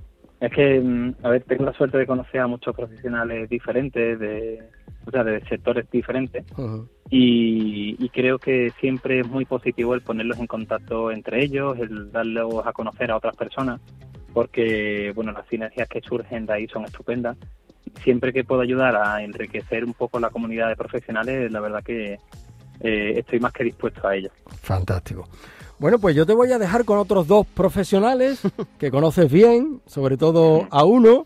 [0.41, 4.63] Es que, mm, a ver, tengo la suerte de conocer a muchos profesionales diferentes, de,
[5.07, 6.45] o sea, de sectores diferentes,
[7.09, 12.11] y, y creo que siempre es muy positivo el ponerlos en contacto entre ellos, el
[12.11, 13.81] darlos a conocer a otras personas,
[14.33, 17.37] porque, bueno, las sinergias que surgen de ahí son estupendas.
[18.03, 22.19] Siempre que puedo ayudar a enriquecer un poco la comunidad de profesionales, la verdad que
[22.81, 24.31] eh, estoy más que dispuesto a ello.
[24.63, 25.29] Fantástico.
[25.79, 28.41] Bueno, pues yo te voy a dejar con otros dos profesionales
[28.79, 31.25] que conoces bien, sobre todo a uno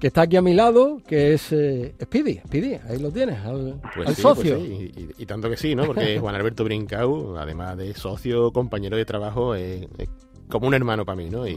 [0.00, 2.38] que está aquí a mi lado, que es eh, Speedy.
[2.46, 4.56] Speedy, ahí lo tienes, al, Pues al sí, pues socio.
[4.58, 5.84] sí, y, y- y tanto que sí, ¿no?
[5.86, 10.08] Porque Juan Alberto Brincau, además de socio, compañero de trabajo, es, es
[10.48, 11.46] como un hermano para mí, ¿no?
[11.46, 11.56] Y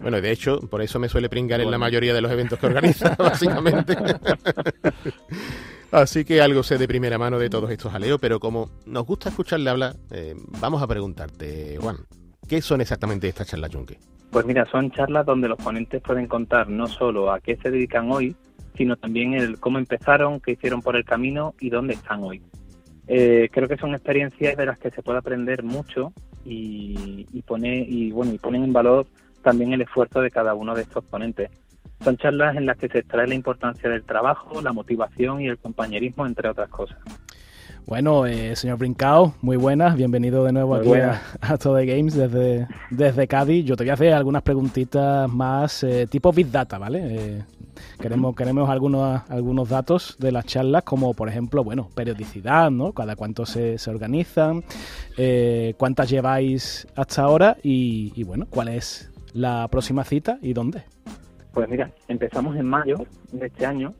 [0.00, 2.66] bueno, de hecho, por eso me suele pringar en la mayoría de los eventos que
[2.66, 3.96] organiza, básicamente.
[5.90, 9.28] Así que algo sé de primera mano de todos estos aleos, pero como nos gusta
[9.28, 11.98] escucharle hablar, eh, vamos a preguntarte, Juan,
[12.48, 13.98] ¿qué son exactamente estas charlas Yunque?
[14.30, 18.10] Pues mira, son charlas donde los ponentes pueden contar no solo a qué se dedican
[18.10, 18.34] hoy,
[18.76, 22.42] sino también el cómo empezaron, qué hicieron por el camino y dónde están hoy.
[23.06, 26.12] Eh, creo que son experiencias de las que se puede aprender mucho
[26.44, 29.06] y, pone y bueno y ponen en valor
[29.42, 31.50] también el esfuerzo de cada uno de estos ponentes.
[32.02, 35.58] Son charlas en las que se extrae la importancia del trabajo, la motivación y el
[35.58, 36.98] compañerismo, entre otras cosas.
[37.86, 41.20] Bueno, eh, señor Brincao, muy buenas, bienvenido de nuevo Muy aquí buenas.
[41.42, 43.66] a, a Todo Games desde, desde Cádiz.
[43.66, 47.00] Yo te voy a hacer algunas preguntitas más eh, tipo Big Data, ¿vale?
[47.04, 47.42] Eh,
[48.00, 52.92] queremos queremos algunos, algunos datos de las charlas, como por ejemplo, bueno, periodicidad, ¿no?
[52.92, 54.64] Cada cuánto se, se organizan,
[55.18, 60.84] eh, cuántas lleváis hasta ahora y, y, bueno, cuál es la próxima cita y dónde.
[61.52, 62.96] Pues mira, empezamos en mayo
[63.30, 63.92] de este año.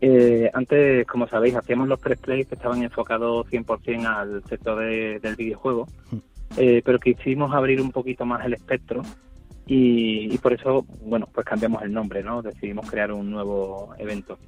[0.00, 5.18] Eh, antes, como sabéis, hacíamos los press plays que estaban enfocados 100% al sector de-
[5.20, 5.86] del videojuego,
[6.56, 9.02] eh, pero quisimos abrir un poquito más el espectro
[9.66, 12.42] y, y por eso, bueno, pues cambiamos el nombre, ¿no?
[12.42, 14.38] Decidimos crear un nuevo evento.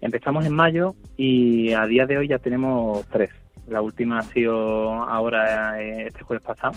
[0.00, 3.30] Empezamos en mayo y a día de hoy ya tenemos tres.
[3.68, 6.74] La última ha sido ahora eh, este jueves pasado.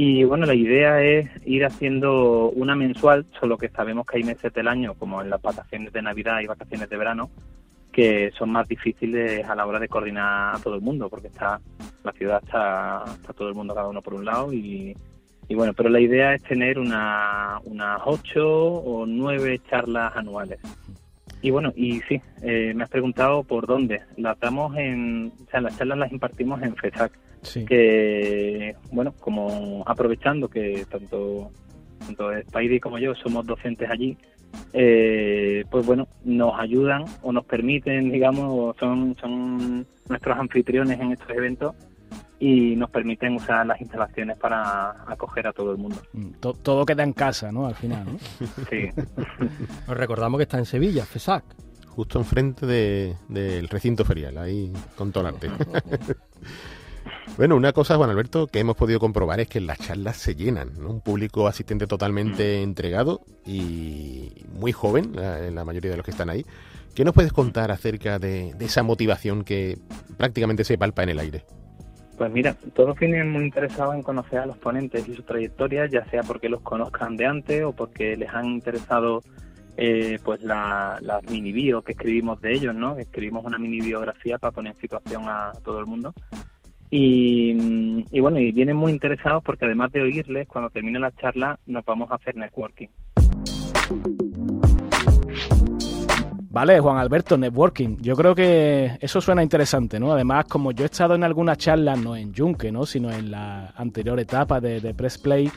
[0.00, 4.54] Y bueno, la idea es ir haciendo una mensual, solo que sabemos que hay meses
[4.54, 7.30] del año, como en las vacaciones de Navidad y vacaciones de verano,
[7.90, 11.60] que son más difíciles a la hora de coordinar a todo el mundo, porque está
[12.04, 14.96] la ciudad está, está todo el mundo cada uno por un lado y,
[15.48, 20.60] y bueno, pero la idea es tener una, unas ocho o nueve charlas anuales.
[21.42, 24.02] Y bueno, y sí, eh, me has preguntado por dónde.
[24.16, 27.64] Las damos en, o sea, las charlas las impartimos en FESAC Sí.
[27.64, 31.50] que bueno como aprovechando que tanto
[31.98, 34.16] tanto Spidey como yo somos docentes allí
[34.72, 41.30] eh, pues bueno nos ayudan o nos permiten digamos son son nuestros anfitriones en estos
[41.30, 41.74] eventos
[42.40, 46.86] y nos permiten usar las instalaciones para acoger a todo el mundo Mm, to- todo
[46.86, 47.66] queda en casa, ¿no?
[47.66, 48.18] Al final, ¿no?
[48.70, 48.90] sí
[49.88, 51.44] Os recordamos que está en Sevilla, FESAC.
[51.88, 55.48] Justo enfrente de- del recinto ferial, ahí con todo el arte.
[57.36, 60.72] Bueno, una cosa, Juan Alberto, que hemos podido comprobar es que las charlas se llenan,
[60.80, 60.90] ¿no?
[60.90, 66.30] Un público asistente totalmente entregado y muy joven, la, la mayoría de los que están
[66.30, 66.44] ahí.
[66.96, 69.78] ¿Qué nos puedes contar acerca de, de esa motivación que
[70.16, 71.44] prácticamente se palpa en el aire?
[72.16, 76.04] Pues mira, todos vienen muy interesados en conocer a los ponentes y su trayectoria, ya
[76.06, 79.22] sea porque los conozcan de antes o porque les han interesado
[79.76, 82.98] eh, pues la- las mini bios que escribimos de ellos, ¿no?
[82.98, 86.12] Escribimos una mini biografía para poner en situación a todo el mundo.
[86.90, 91.12] Y, mm, y bueno, y vienen muy interesados porque además de oírles, cuando termine la
[91.12, 92.88] charla nos vamos a hacer networking.
[96.50, 97.98] Vale, Juan Alberto, networking.
[98.00, 100.12] Yo creo que eso suena interesante, ¿no?
[100.12, 102.86] Además, como yo he estado en algunas charlas, no en Junque, ¿no?
[102.86, 105.50] Sino en la anterior etapa de, Press Play,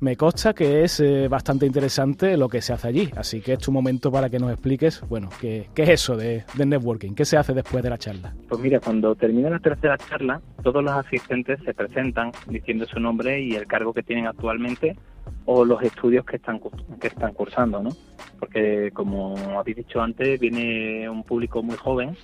[0.00, 3.10] me consta que es eh, bastante interesante lo que se hace allí.
[3.14, 6.44] Así que es tu momento para que nos expliques, bueno, qué, qué es eso de,
[6.54, 8.32] de networking, qué se hace después de la charla.
[8.48, 13.42] Pues mira, cuando termina la tercera charla, todos los asistentes se presentan diciendo su nombre
[13.42, 14.96] y el cargo que tienen actualmente
[15.44, 16.60] o los estudios que están
[17.00, 17.90] que están cursando, ¿no?
[18.38, 22.16] Porque como habéis dicho antes, viene un público muy joven,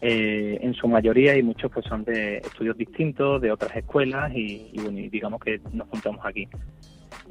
[0.00, 4.70] eh, en su mayoría y muchos pues son de estudios distintos, de otras escuelas y,
[4.72, 6.48] y bueno, y digamos que nos juntamos aquí.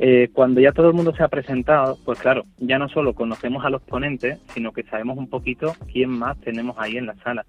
[0.01, 3.65] Eh, cuando ya todo el mundo se ha presentado, pues claro, ya no solo conocemos
[3.65, 7.45] a los ponentes, sino que sabemos un poquito quién más tenemos ahí en la sala.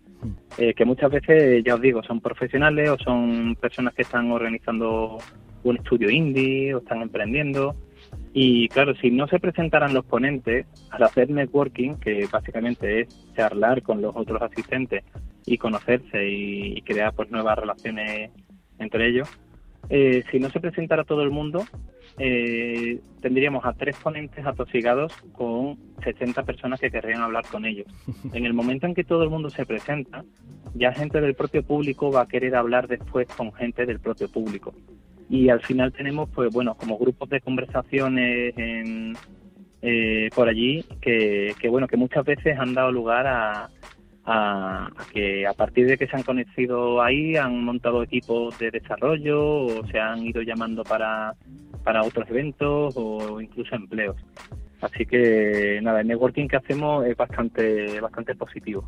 [0.58, 5.18] Eh, que muchas veces, ya os digo, son profesionales o son personas que están organizando
[5.64, 7.74] un estudio indie o están emprendiendo.
[8.32, 13.82] Y claro, si no se presentaran los ponentes, al hacer networking, que básicamente es charlar
[13.82, 15.04] con los otros asistentes
[15.46, 18.30] y conocerse y, y crear pues nuevas relaciones
[18.78, 19.28] entre ellos,
[19.88, 21.64] eh, si no se presentara todo el mundo,
[22.18, 27.86] eh, tendríamos a tres ponentes atosigados con 60 personas que querrían hablar con ellos.
[28.32, 30.24] En el momento en que todo el mundo se presenta,
[30.74, 34.72] ya gente del propio público va a querer hablar después con gente del propio público.
[35.30, 39.16] Y al final tenemos, pues bueno, como grupos de conversaciones en,
[39.80, 43.70] eh, por allí que, que, bueno, que muchas veces han dado lugar a,
[44.24, 48.72] a, a que a partir de que se han conocido ahí han montado equipos de
[48.72, 51.36] desarrollo o se han ido llamando para,
[51.84, 54.16] para otros eventos o incluso empleos.
[54.80, 58.84] Así que nada, el networking que hacemos es bastante, bastante positivo.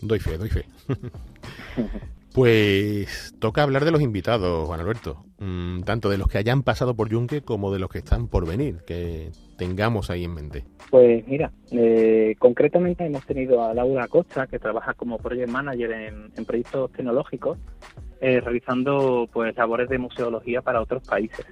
[0.00, 0.64] Doy fe, doy fe.
[2.34, 5.24] Pues toca hablar de los invitados, Juan Alberto.
[5.38, 8.44] Mm, tanto de los que hayan pasado por Yunque como de los que están por
[8.44, 10.64] venir, que tengamos ahí en mente.
[10.90, 16.32] Pues mira, eh, concretamente hemos tenido a Laura Costa, que trabaja como project manager en,
[16.36, 17.56] en proyectos tecnológicos,
[18.20, 21.46] eh, realizando pues labores de museología para otros países,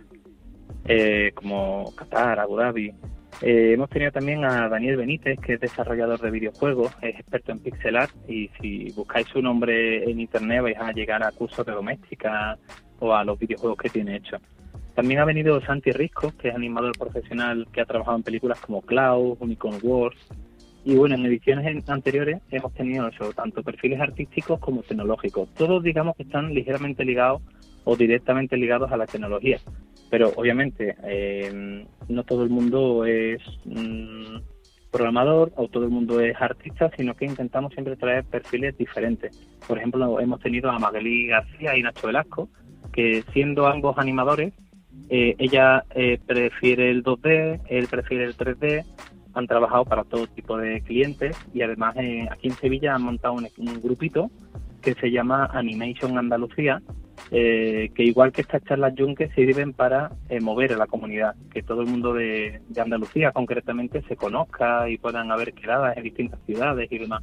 [0.87, 2.93] eh, como Qatar, Abu Dhabi.
[3.41, 7.59] Eh, hemos tenido también a Daniel Benítez, que es desarrollador de videojuegos, es experto en
[7.59, 11.73] pixel art y si buscáis su nombre en internet vais a llegar a cursos de
[11.73, 12.57] doméstica
[13.01, 14.41] o a los videojuegos que tiene hechos.
[14.95, 18.83] También ha venido Santi Risco, que es animador profesional que ha trabajado en películas como
[18.83, 20.17] Cloud, Unicorn Wars.
[20.85, 25.49] Y bueno, en ediciones anteriores hemos tenido eso, tanto perfiles artísticos como tecnológicos.
[25.55, 27.41] Todos digamos que están ligeramente ligados
[27.85, 29.59] o directamente ligados a la tecnología.
[30.13, 34.41] Pero obviamente eh, no todo el mundo es mm,
[34.91, 39.35] programador o todo el mundo es artista, sino que intentamos siempre traer perfiles diferentes.
[39.67, 42.51] Por ejemplo, hemos tenido a Magalí García y Nacho Velasco,
[42.93, 44.53] que siendo ambos animadores,
[45.09, 48.85] eh, ella eh, prefiere el 2D, él prefiere el 3D,
[49.33, 53.33] han trabajado para todo tipo de clientes y además eh, aquí en Sevilla han montado
[53.33, 54.31] un, un grupito
[54.83, 56.83] que se llama Animation Andalucía,
[57.31, 61.63] eh, que igual que estas charlas Junque sirven para eh, mover a la comunidad, que
[61.63, 66.41] todo el mundo de, de Andalucía concretamente se conozca y puedan haber quedadas en distintas
[66.47, 67.23] ciudades y demás.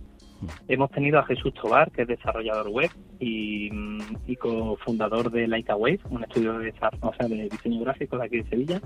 [0.68, 5.76] Hemos tenido a Jesús Tobar, que es desarrollador web y, mm, y cofundador de Laika
[5.76, 8.82] Wave, un estudio de, o sea, de diseño gráfico de aquí de Sevilla.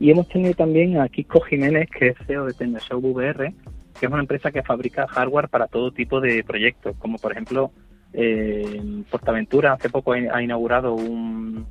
[0.00, 3.54] Y hemos tenido también a Kiko Jiménez, que es CEO de Tecnoshop VR,
[3.98, 7.70] que es una empresa que fabrica hardware para todo tipo de proyectos, como por ejemplo
[8.12, 11.66] eh, Portaventura hace poco ha inaugurado un,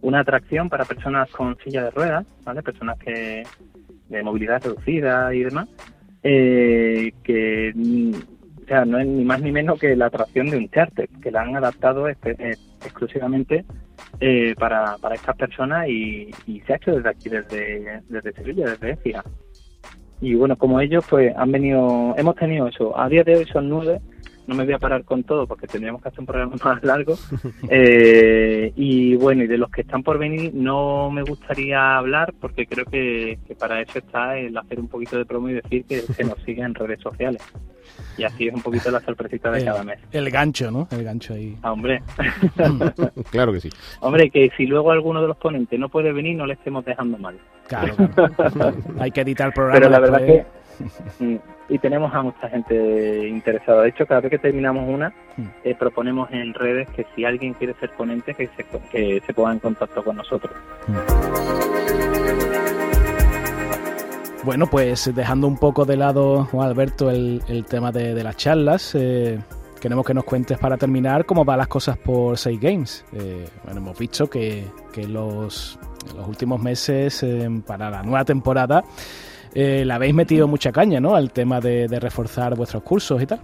[0.00, 2.62] una atracción para personas con silla de ruedas, ¿vale?
[2.62, 3.42] Personas que
[4.08, 5.68] de movilidad reducida y demás,
[6.22, 7.72] eh, que
[8.62, 11.30] o sea, no es ni más ni menos que la atracción de un charter, que
[11.30, 12.16] la han adaptado eh,
[12.84, 13.64] exclusivamente
[14.20, 18.70] eh, para, para estas personas y, y se ha hecho desde aquí, desde, desde Sevilla,
[18.70, 19.24] desde Écija.
[20.20, 22.98] Y bueno, como ellos, pues han venido, hemos tenido eso.
[22.98, 24.00] A día de hoy son nueve.
[24.48, 27.14] No me voy a parar con todo porque tendríamos que hacer un programa más largo.
[27.68, 32.66] Eh, y bueno, y de los que están por venir no me gustaría hablar porque
[32.66, 36.00] creo que, que para eso está el hacer un poquito de promo y decir que
[36.00, 37.42] se nos siga en redes sociales.
[38.16, 39.98] Y así es un poquito la sorpresita de El, cada mes.
[40.12, 40.88] el gancho, ¿no?
[40.90, 41.56] El gancho ahí.
[41.62, 42.02] Ah, hombre,
[43.30, 43.68] claro que sí.
[44.00, 47.18] hombre, que si luego alguno de los ponentes no puede venir, no le estemos dejando
[47.18, 47.38] mal.
[47.66, 48.76] Claro, claro.
[48.98, 49.78] Hay que editar el programa.
[49.78, 50.46] Pero la verdad después.
[50.46, 50.57] que
[51.68, 53.82] y tenemos a mucha gente interesada.
[53.82, 55.42] De hecho, cada vez que terminamos una, Mm.
[55.62, 59.52] eh, proponemos en redes que si alguien quiere ser ponente, que se, que se ponga
[59.52, 60.52] en contacto con nosotros.
[64.44, 68.36] Bueno, pues dejando un poco de lado, Juan Alberto, el, el tema de, de las
[68.36, 69.38] charlas, eh,
[69.80, 73.04] queremos que nos cuentes para terminar cómo van las cosas por 6 Games.
[73.12, 75.78] Eh, bueno, hemos visto que, que los,
[76.10, 78.82] en los últimos meses, eh, para la nueva temporada,
[79.54, 81.14] eh, le habéis metido mucha caña, ¿no?
[81.14, 83.40] Al tema de, de reforzar vuestros cursos y tal.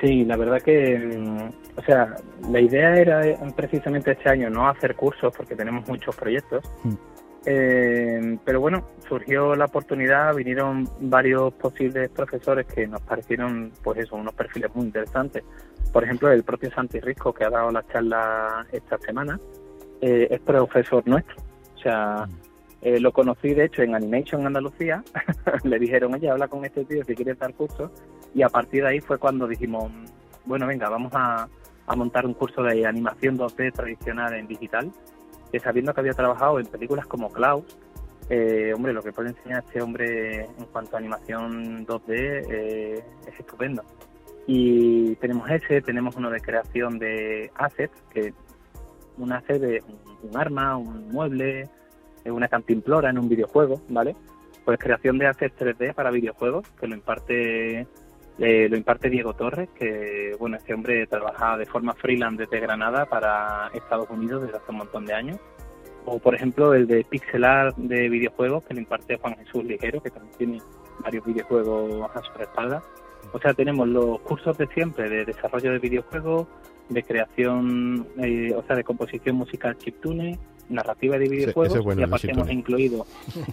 [0.00, 2.16] Sí, la verdad que, mm, o sea,
[2.50, 6.64] la idea era eh, precisamente este año no hacer cursos porque tenemos muchos proyectos.
[6.84, 6.94] Mm.
[7.48, 14.16] Eh, pero bueno, surgió la oportunidad, vinieron varios posibles profesores que nos parecieron, pues eso,
[14.16, 15.44] unos perfiles muy interesantes.
[15.92, 19.38] Por ejemplo, el propio Santi Risco, que ha dado la charla esta semana,
[20.00, 21.36] eh, es profesor nuestro.
[21.76, 22.26] O sea,
[22.86, 25.02] eh, lo conocí de hecho en Animation Andalucía.
[25.64, 27.90] Le dijeron, oye, habla con este tío si quieres dar curso.
[28.32, 29.90] Y a partir de ahí fue cuando dijimos,
[30.44, 31.48] bueno, venga, vamos a,
[31.84, 34.92] a montar un curso de animación 2D tradicional en digital.
[35.50, 37.64] Que sabiendo que había trabajado en películas como Klaus,
[38.30, 43.40] eh, hombre, lo que puede enseñar este hombre en cuanto a animación 2D eh, es
[43.40, 43.82] estupendo.
[44.46, 48.32] Y tenemos ese, tenemos uno de creación de assets, que
[49.18, 51.68] un asset de un, un arma, un mueble,
[52.26, 54.16] eh, una cantimplora en un videojuego, ¿vale?
[54.64, 57.86] Pues creación de assets 3D para videojuegos, que lo imparte
[58.38, 63.06] eh, lo imparte Diego Torres, que bueno, este hombre trabaja de forma freelance desde Granada
[63.06, 65.38] para Estados Unidos desde hace un montón de años.
[66.04, 70.02] O por ejemplo el de pixel art de videojuegos, que lo imparte Juan Jesús Ligero,
[70.02, 70.58] que también tiene
[71.02, 72.82] varios videojuegos a su espalda.
[73.32, 76.46] O sea, tenemos los cursos de siempre de desarrollo de videojuegos,
[76.88, 80.38] de creación, eh, o sea, de composición musical chiptune,
[80.68, 83.06] narrativa de videojuegos, es bueno, y aparte hemos incluido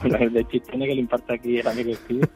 [0.04, 2.28] el de que le imparte aquí el amigo Steve.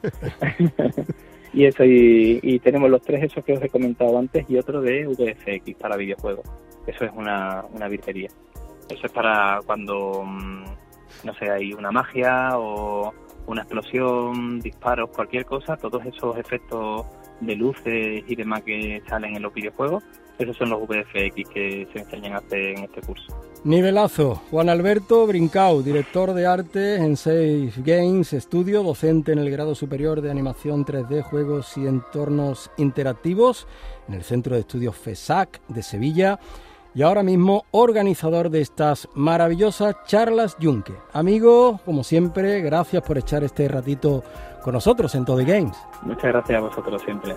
[1.53, 4.81] y eso, y, y tenemos los tres esos que os he comentado antes y otro
[4.81, 6.45] de VFX para videojuegos.
[6.87, 8.29] Eso es una, una virguería.
[8.89, 10.63] Eso es para cuando, mm,
[11.23, 13.13] no sé, hay una magia o
[13.47, 17.05] una explosión, disparos, cualquier cosa, todos esos efectos
[17.41, 20.03] de luces y demás que salen en los videojuegos,
[20.37, 23.33] esos son los VFX que se enseñan a hacer en este curso.
[23.63, 24.41] Nivelazo.
[24.51, 30.21] Juan Alberto Brincau, director de arte en Safe Games Studio, docente en el grado superior
[30.21, 33.67] de animación 3D, juegos y entornos interactivos
[34.07, 36.39] en el Centro de Estudios FESAC de Sevilla
[36.93, 40.93] y ahora mismo organizador de estas maravillosas charlas Yunque.
[41.11, 44.23] Amigo, como siempre, gracias por echar este ratito
[44.63, 45.77] con nosotros en Todo Games.
[46.03, 47.35] Muchas gracias a vosotros siempre.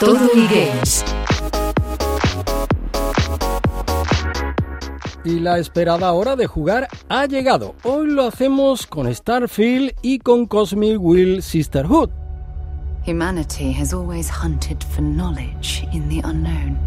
[0.00, 1.04] Todo y Games.
[5.24, 7.76] Y la esperada hora de jugar ha llegado.
[7.84, 12.10] Hoy lo hacemos con Starfield y con Cosmic Will Sisterhood.
[13.06, 16.78] Humanity has always hunted for knowledge in the unknown.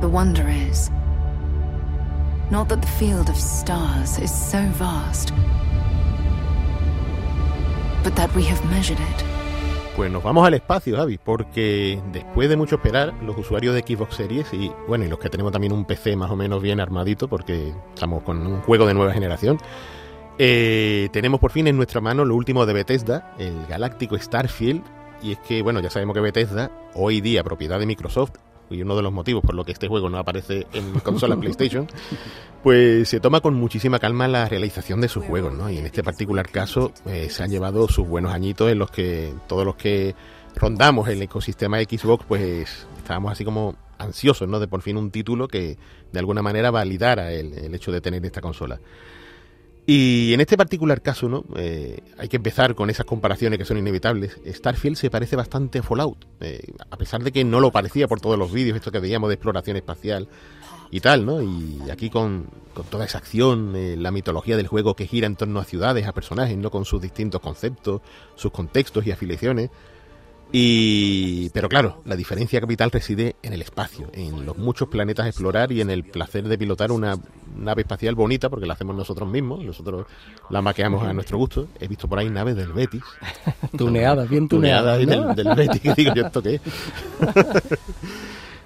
[0.00, 0.90] The wonder is
[2.50, 5.32] not that the field of stars is so vast,
[8.02, 9.24] but that we have measured it.
[9.96, 14.16] Pues nos vamos al espacio, Javi, porque después de mucho esperar, los usuarios de Xbox
[14.16, 17.28] Series y bueno, y los que tenemos también un PC más o menos bien armadito,
[17.28, 19.58] porque estamos con un juego de nueva generación,
[20.38, 24.82] eh, tenemos por fin en nuestra mano lo último de Bethesda, el galáctico Starfield,
[25.22, 28.32] y es que, bueno, ya sabemos que Bethesda, hoy día propiedad de Microsoft,
[28.70, 31.86] y uno de los motivos por lo que este juego no aparece en consola PlayStation,
[32.62, 35.70] pues se toma con muchísima calma la realización de sus juegos, ¿no?
[35.70, 39.32] Y en este particular caso eh, se han llevado sus buenos añitos en los que
[39.48, 40.14] todos los que
[40.56, 44.60] rondamos el ecosistema Xbox, pues estábamos así como ansiosos, ¿no?
[44.60, 45.76] De por fin un título que
[46.12, 48.80] de alguna manera validara el, el hecho de tener esta consola.
[49.92, 51.44] Y en este particular caso, ¿no?
[51.56, 54.38] Eh, hay que empezar con esas comparaciones que son inevitables.
[54.46, 58.20] Starfield se parece bastante a Fallout, eh, a pesar de que no lo parecía por
[58.20, 60.28] todos los vídeos, esto que veíamos de exploración espacial
[60.92, 61.42] y tal, ¿no?
[61.42, 65.34] Y aquí con, con toda esa acción, eh, la mitología del juego que gira en
[65.34, 66.70] torno a ciudades, a personajes, ¿no?
[66.70, 68.00] Con sus distintos conceptos,
[68.36, 69.70] sus contextos y afiliaciones.
[70.52, 75.28] Y pero claro, la diferencia capital reside en el espacio, en los muchos planetas a
[75.28, 77.16] explorar y en el placer de pilotar una
[77.56, 80.06] nave espacial bonita, porque la hacemos nosotros mismos, nosotros
[80.48, 81.68] la maqueamos a nuestro gusto.
[81.78, 83.02] He visto por ahí naves del Betis,
[83.76, 84.98] Tuneadas, bien tuneadas.
[85.00, 85.34] tuneadas ¿no?
[85.34, 86.60] del, del Betis, que digo yo esto qué es.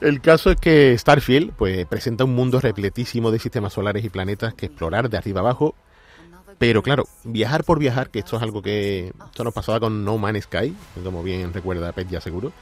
[0.05, 4.53] El caso es que Starfield pues, presenta un mundo repletísimo de sistemas solares y planetas
[4.53, 5.75] que explorar de arriba abajo.
[6.59, 10.19] Pero claro, viajar por viajar, que esto es algo que esto nos pasaba con No
[10.19, 12.53] Man's Sky, como bien recuerda Pet ya seguro,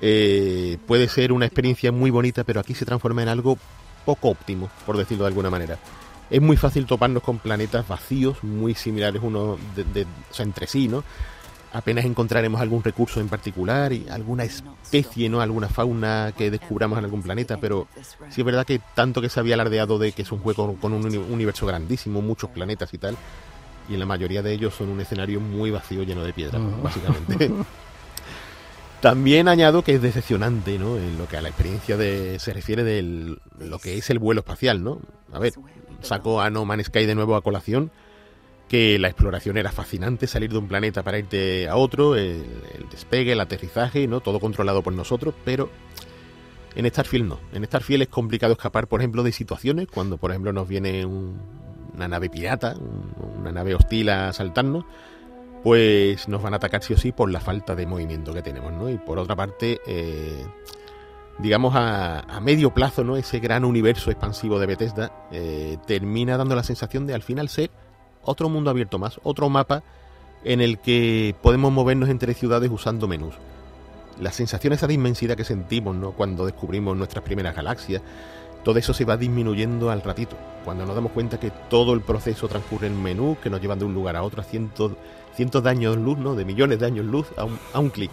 [0.00, 3.58] eh, puede ser una experiencia muy bonita, pero aquí se transforma en algo
[4.04, 5.78] poco óptimo, por decirlo de alguna manera.
[6.30, 10.66] Es muy fácil toparnos con planetas vacíos, muy similares unos de, de- o sea, entre
[10.66, 11.04] sí, ¿no?
[11.74, 15.40] Apenas encontraremos algún recurso en particular y alguna especie, ¿no?
[15.40, 17.88] Alguna fauna que descubramos en algún planeta, pero
[18.30, 20.92] sí es verdad que tanto que se había alardeado de que es un juego con
[20.92, 23.16] un uni- universo grandísimo, muchos planetas y tal,
[23.88, 26.82] y en la mayoría de ellos son un escenario muy vacío lleno de piedras, Ujú.
[26.82, 27.50] básicamente.
[29.00, 30.96] También añado que es decepcionante, ¿no?
[30.96, 34.40] En lo que a la experiencia de, se refiere de lo que es el vuelo
[34.40, 35.00] espacial, ¿no?
[35.32, 35.52] A ver,
[36.00, 37.90] saco a No Man's Sky de nuevo a colación,
[38.74, 42.44] que la exploración era fascinante, salir de un planeta para irte a otro, el,
[42.90, 44.18] despegue, el aterrizaje, ¿no?
[44.20, 45.70] Todo controlado por nosotros, pero
[46.74, 47.38] en Starfield no.
[47.52, 51.40] En Starfield es complicado escapar, por ejemplo, de situaciones cuando, por ejemplo, nos viene un-
[51.94, 54.84] una nave pirata, un- una nave hostil a asaltarnos,
[55.62, 58.72] pues nos van a atacar sí o sí por la falta de movimiento que tenemos,
[58.72, 58.90] ¿no?
[58.90, 60.44] Y por otra parte, eh,
[61.38, 63.16] digamos a, a medio plazo, ¿no?
[63.16, 67.70] Ese gran universo expansivo de Bethesda eh, termina dando la sensación de al final ser
[68.24, 69.82] otro mundo abierto más, otro mapa
[70.44, 73.34] en el que podemos movernos entre ciudades usando menús.
[74.20, 76.12] La sensación esa de inmensidad que sentimos, ¿no?
[76.12, 78.02] Cuando descubrimos nuestras primeras galaxias,
[78.62, 80.36] todo eso se va disminuyendo al ratito.
[80.64, 83.84] Cuando nos damos cuenta que todo el proceso transcurre en menú, que nos llevan de
[83.84, 84.92] un lugar a otro a cientos,
[85.34, 86.34] cientos de años luz, ¿no?
[86.34, 88.10] De millones de años luz a un, a un clic.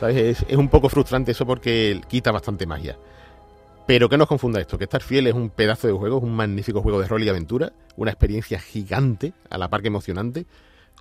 [0.00, 0.16] ¿Sabes?
[0.16, 2.98] Es, es un poco frustrante eso porque quita bastante magia.
[3.86, 6.80] Pero que nos confunda esto, que Starfield es un pedazo de juego, es un magnífico
[6.80, 10.46] juego de rol y aventura, una experiencia gigante, a la par que emocionante,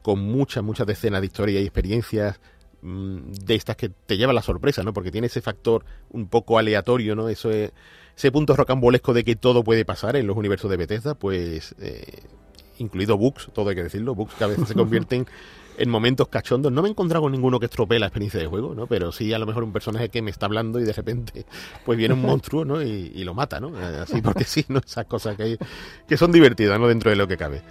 [0.02, 2.42] con muchas, muchas decenas de historias y experiencias
[2.82, 4.92] mm, de estas que te llevan la sorpresa, ¿no?
[4.92, 7.30] Porque tiene ese factor un poco aleatorio, ¿no?
[7.30, 7.72] Eso es,
[8.18, 12.24] ese punto rocambolesco de que todo puede pasar en los universos de Bethesda, pues eh,
[12.80, 15.26] incluido bugs, todo hay que decirlo, bugs que a veces se convierten
[15.78, 16.72] en momentos cachondos.
[16.72, 18.88] No me he encontrado con ninguno que estropee la experiencia de juego, ¿no?
[18.88, 21.46] Pero sí a lo mejor un personaje que me está hablando y de repente
[21.86, 22.82] pues viene un monstruo, ¿no?
[22.82, 23.70] Y, y lo mata, ¿no?
[23.80, 24.80] Eh, Así porque sí, ¿no?
[24.86, 25.58] Esas cosas que, hay,
[26.08, 26.88] que son divertidas, ¿no?
[26.88, 27.62] Dentro de lo que cabe.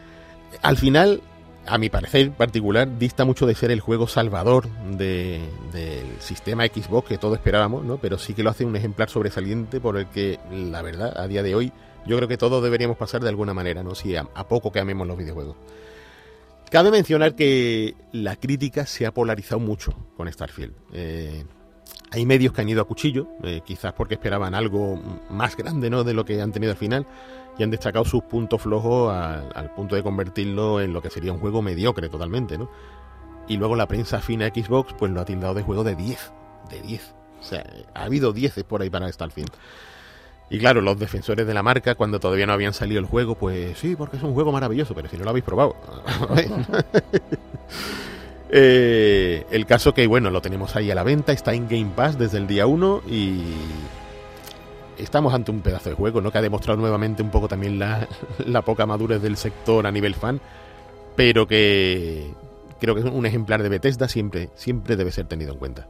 [0.62, 1.22] Al final,
[1.66, 5.40] a mi parecer particular, dista mucho de ser el juego salvador de-
[5.72, 7.98] del sistema Xbox que todos esperábamos, ¿no?
[7.98, 11.42] Pero sí que lo hace un ejemplar sobresaliente por el que, la verdad, a día
[11.42, 11.72] de hoy,
[12.04, 13.94] yo creo que todos deberíamos pasar de alguna manera, ¿no?
[13.94, 15.54] Si a, a poco que amemos los videojuegos.
[16.72, 20.72] Cabe mencionar que la crítica se ha polarizado mucho con Starfield.
[20.94, 21.44] Eh,
[22.10, 24.96] hay medios que han ido a cuchillo, eh, quizás porque esperaban algo
[25.28, 26.02] más grande ¿no?
[26.02, 27.06] de lo que han tenido al final,
[27.58, 31.40] y han destacado sus puntos flojos al, punto de convertirlo en lo que sería un
[31.40, 32.56] juego mediocre totalmente.
[32.56, 32.70] ¿no?
[33.48, 36.32] Y luego la prensa fina Xbox pues lo ha tildado de juego de 10.
[36.70, 37.14] De 10.
[37.38, 39.52] O sea, ha habido 10 por ahí para Starfield.
[40.50, 43.78] Y claro, los defensores de la marca, cuando todavía no habían salido el juego, pues
[43.78, 45.76] sí, porque es un juego maravilloso, pero si no lo habéis probado.
[48.54, 52.18] Eh, el caso que, bueno, lo tenemos ahí a la venta, está en Game Pass
[52.18, 53.40] desde el día 1 y
[54.98, 56.30] estamos ante un pedazo de juego, ¿no?
[56.30, 58.06] Que ha demostrado nuevamente un poco también la,
[58.46, 60.38] la poca madurez del sector a nivel fan,
[61.16, 62.30] pero que
[62.78, 65.88] creo que es un ejemplar de Bethesda siempre, siempre debe ser tenido en cuenta.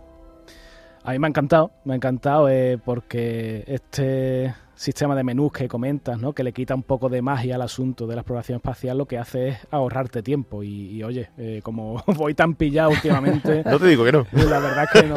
[1.05, 5.69] A mí me ha encantado, me ha encantado eh, porque este sistema de menús que
[5.69, 6.33] comentas, ¿no?
[6.33, 9.17] que le quita un poco de magia al asunto de la exploración espacial, lo que
[9.17, 10.63] hace es ahorrarte tiempo.
[10.63, 14.27] Y, y, oye, eh, como voy tan pillado últimamente, No te digo que no.
[14.33, 15.15] la verdad es que no,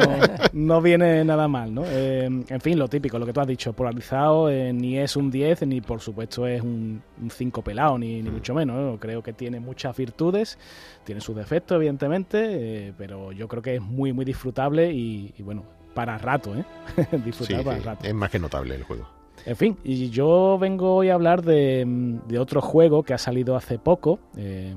[0.52, 1.74] no viene nada mal.
[1.74, 1.82] ¿no?
[1.86, 5.30] Eh, en fin, lo típico, lo que tú has dicho, polarizado, eh, ni es un
[5.30, 8.76] 10, ni por supuesto es un, un 5 pelado, ni, ni mucho menos.
[8.76, 9.00] ¿no?
[9.00, 10.58] Creo que tiene muchas virtudes,
[11.04, 15.42] tiene sus defectos, evidentemente, eh, pero yo creo que es muy, muy disfrutable y, y
[15.42, 15.64] bueno,
[15.96, 16.64] para rato, ¿eh?
[17.10, 18.06] Sí, Disfrutar para rato.
[18.06, 19.08] es más que notable el juego.
[19.44, 21.84] En fin, y yo vengo hoy a hablar de,
[22.28, 24.20] de otro juego que ha salido hace poco.
[24.36, 24.76] eh,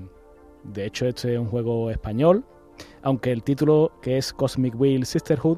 [0.63, 2.43] de hecho, este es un juego español,
[3.01, 5.57] aunque el título, que es Cosmic Wheel Sisterhood,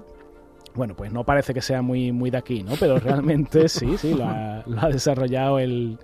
[0.76, 2.74] bueno, pues no parece que sea muy, muy de aquí, ¿no?
[2.80, 5.98] Pero realmente sí, sí, lo ha, lo ha desarrollado el,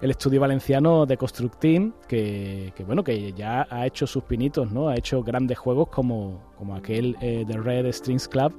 [0.00, 4.88] el estudio valenciano de Constructeam, que, que, bueno, que ya ha hecho sus pinitos, ¿no?
[4.88, 8.54] Ha hecho grandes juegos como, como aquel eh, de Red Strings Club,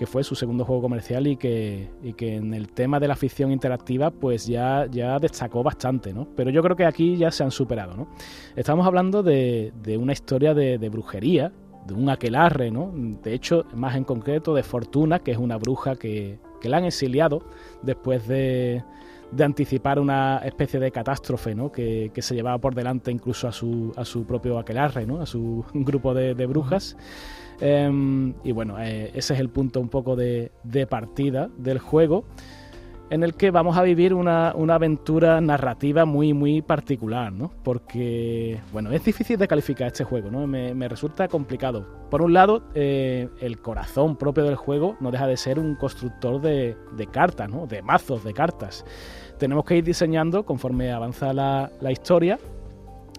[0.00, 4.10] que fue su segundo juego comercial y que, en el tema de la ficción interactiva
[4.10, 6.26] pues ya, ya destacó bastante, ¿no?
[6.34, 8.08] Pero yo creo que aquí ya se han superado, ¿no?
[8.56, 11.52] Estamos hablando de, una historia de, brujería,
[11.86, 12.90] de un aquelarre, ¿no?
[13.22, 17.42] De hecho, más en concreto de Fortuna, que es una bruja que, la han exiliado
[17.82, 18.82] después de,
[19.38, 21.70] anticipar una especie de catástrofe, ¿no?
[21.70, 25.20] Que, se llevaba por delante incluso a su, a su propio aquelarre, ¿no?
[25.20, 26.96] A su grupo de brujas.
[27.60, 30.50] Em, y bueno, eh, ese es el punto un poco de,
[30.88, 32.24] partida del juego,
[33.10, 37.50] en el que vamos a vivir una, aventura narrativa muy, muy particular, ¿no?
[37.62, 40.46] Porque, bueno, es difícil de calificar este juego, ¿no?
[40.46, 41.86] Me, resulta complicado.
[42.08, 46.40] Por un lado, eh, el corazón propio del juego no deja de ser un constructor
[46.40, 47.66] de, de cartas, ¿no?
[47.66, 48.84] De mazos de cartas.
[49.38, 52.38] Tenemos que ir diseñando, conforme avanza la, la historia,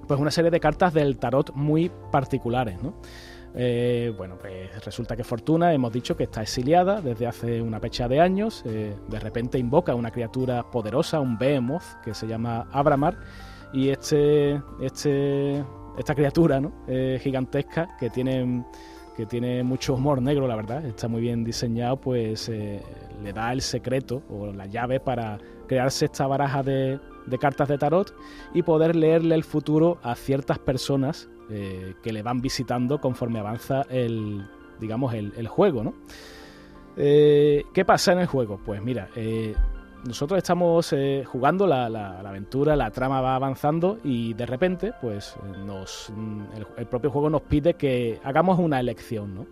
[0.08, 2.94] pues una serie de cartas del tarot muy particulares, ¿no?
[3.56, 8.08] Eh, bueno, pues resulta que Fortuna, hemos dicho que está exiliada desde hace una fecha
[8.08, 8.64] de años.
[8.66, 13.18] eh, de repente invoca a una criatura poderosa, un Behemoth, que se llama Abramar.
[13.74, 15.64] Y este, este
[15.98, 16.62] esta criatura
[17.22, 18.64] gigantesca que tiene,
[19.16, 22.82] que tiene mucho humor negro, la verdad, está muy bien diseñado, pues eh,
[23.22, 25.38] le da el secreto o la llave para
[25.68, 27.00] crearse esta baraja de,
[27.32, 28.14] de cartas de tarot
[28.54, 33.82] y poder leerle el futuro a ciertas personas eh, que le van visitando conforme avanza
[33.90, 34.48] el,
[34.80, 35.94] digamos, el, juego, ¿no?
[36.96, 38.58] Eh, ¿Qué pasa en el juego?
[38.64, 39.54] Pues mira, eh,
[40.06, 46.42] nosotros estamos jugando la, aventura, la trama va avanzando y de repente, pues nos, mm,
[46.78, 49.48] el, propio juego nos pide que hagamos una elección, ¿no?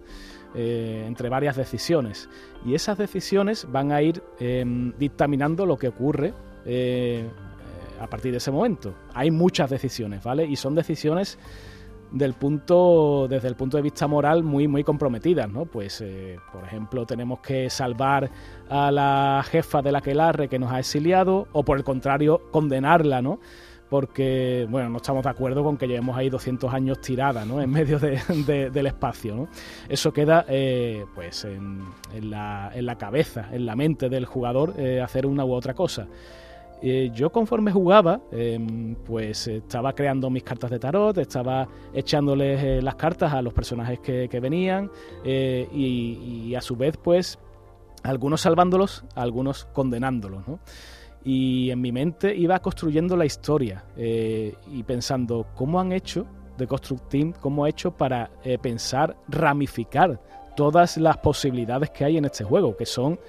[0.56, 2.30] Entre varias decisiones.
[2.66, 6.34] Y esas decisiones van a ir em, dictaminando lo que ocurre
[8.00, 8.94] a partir de ese momento.
[9.14, 10.46] Hay muchas decisiones, ¿vale?
[10.46, 11.38] Y son decisiones
[12.12, 16.64] del punto desde el punto de vista moral muy muy comprometidas no pues eh, por
[16.64, 18.32] ejemplo tenemos que salvar
[18.68, 23.22] a la jefa de la Aquelarre que nos ha exiliado o por el contrario condenarla
[23.22, 23.40] no
[23.92, 27.70] porque bueno no estamos de acuerdo con que llevemos ahí 200 años tirada no en
[27.70, 29.48] medio de- del espacio no
[29.88, 34.74] eso queda eh, pues en, en la, en la cabeza en la mente del jugador
[34.80, 36.08] eh, hacer una u otra cosa
[36.82, 42.82] eh, yo conforme jugaba, em, pues estaba creando mis cartas de tarot, estaba echándoles eh,
[42.82, 44.90] las cartas a los personajes que, venían
[45.26, 47.38] eh, y, a su vez, pues,
[48.04, 50.44] algunos salvándolos, algunos condenándolos.
[51.26, 56.26] Y en mi mente iba construyendo la historia y pensando cómo han hecho
[56.58, 60.22] de Construct Team, cómo ha hecho para pensar, ramificar
[60.56, 63.20] todas las posibilidades que hay en este juego, que son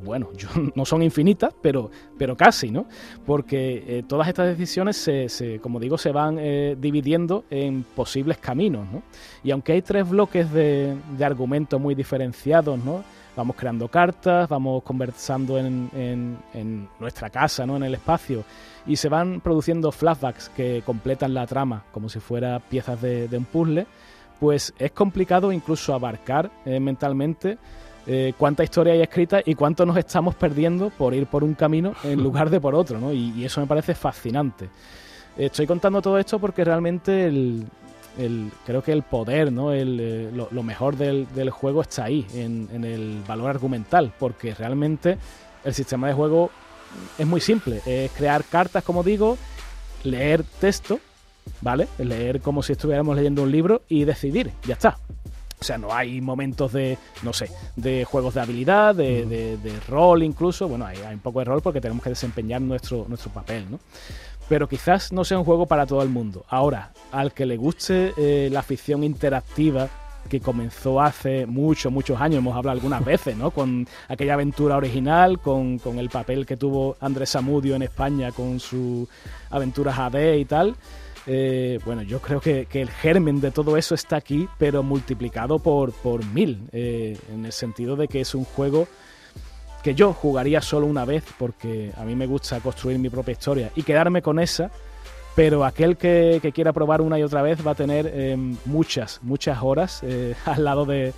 [0.00, 2.86] bueno, yo, no son infinitas, pero, pero casi, ¿no?
[3.26, 8.38] Porque eh, todas estas decisiones, se, se- como digo, se van eh, dividiendo en posibles
[8.38, 9.02] caminos, ¿no?
[9.44, 13.02] Y aunque hay tres bloques de, de argumentos muy diferenciados, ¿no?
[13.36, 17.76] Vamos creando cartas, vamos conversando en, en- en nuestra casa, ¿no?
[17.76, 18.44] En el espacio,
[18.86, 23.38] y se van produciendo flashbacks que completan la trama como si fuera piezas de, de
[23.38, 23.86] un puzzle,
[24.40, 27.58] pues es complicado incluso abarcar eh, mentalmente
[28.10, 31.92] eh, cuánta historia hay escrita y cuánto nos estamos perdiendo por ir por un camino
[32.02, 33.12] en lugar de por otro, ¿no?
[33.12, 34.68] Y, y eso me parece fascinante.
[35.36, 37.64] Estoy contando todo esto porque realmente el,
[38.18, 39.72] el- creo que el poder, ¿no?
[39.72, 44.12] El, eh, lo, lo mejor del, del juego está ahí, en, en el valor argumental,
[44.18, 45.18] porque realmente
[45.64, 46.50] el sistema de juego
[47.18, 47.80] es muy simple.
[47.86, 49.36] Es crear cartas, como digo,
[50.02, 50.98] leer texto,
[51.60, 51.86] ¿vale?
[51.98, 54.96] Leer como si estuviéramos leyendo un libro y decidir, ya está.
[55.60, 59.80] O sea, no hay momentos de, no sé, de juegos de habilidad, de, de- de
[59.88, 60.68] rol incluso.
[60.68, 63.80] Bueno, hay, hay un poco de rol porque tenemos que desempeñar nuestro, nuestro papel, ¿no?
[64.48, 66.44] Pero quizás no sea un juego para todo el mundo.
[66.48, 69.88] Ahora, al que le guste eh, la ficción interactiva
[70.30, 73.50] que comenzó hace muchos, muchos años, hemos hablado algunas veces, ¿no?
[73.50, 78.60] Con aquella aventura original, con, con el papel que tuvo Andrés Samudio en España con
[78.60, 79.08] su
[79.50, 80.76] aventuras AD y tal.
[81.30, 85.92] Eh, bueno, yo creo que, el germen de todo eso está aquí, pero multiplicado por,
[86.32, 88.88] mil, eh, en el sentido de que es un juego
[89.82, 93.70] que yo jugaría solo una vez, porque a mí me gusta construir mi propia historia
[93.76, 94.70] y quedarme con esa,
[95.36, 99.58] pero aquel que, quiera probar una y otra vez va a tener eh, muchas, muchas
[99.62, 101.12] horas eh, al lado de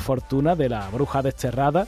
[0.00, 1.86] Fortuna, de la bruja desterrada.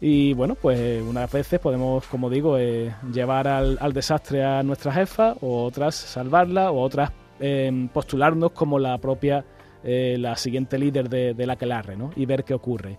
[0.00, 4.92] Y bueno, pues unas veces podemos, como digo, eh, llevar al, al desastre a nuestra
[4.92, 9.44] jefa, o otras salvarla, o otras eh, postularnos como la propia,
[9.82, 12.10] eh, la siguiente líder de, de la Quelarre, ¿no?
[12.14, 12.98] Y ver qué ocurre.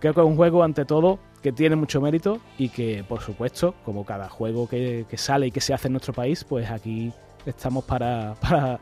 [0.00, 3.74] Creo que es un juego, ante todo, que tiene mucho mérito y que, por supuesto,
[3.84, 7.12] como cada juego que, sale y que se hace en nuestro país, pues aquí
[7.46, 8.80] estamos para, para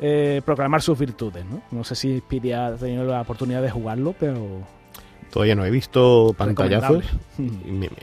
[0.00, 1.62] eh, proclamar sus virtudes, ¿no?
[1.70, 4.62] No sé si Speedy ha tenido la oportunidad de jugarlo, pero
[5.32, 7.04] Todavía no he visto pantallazos.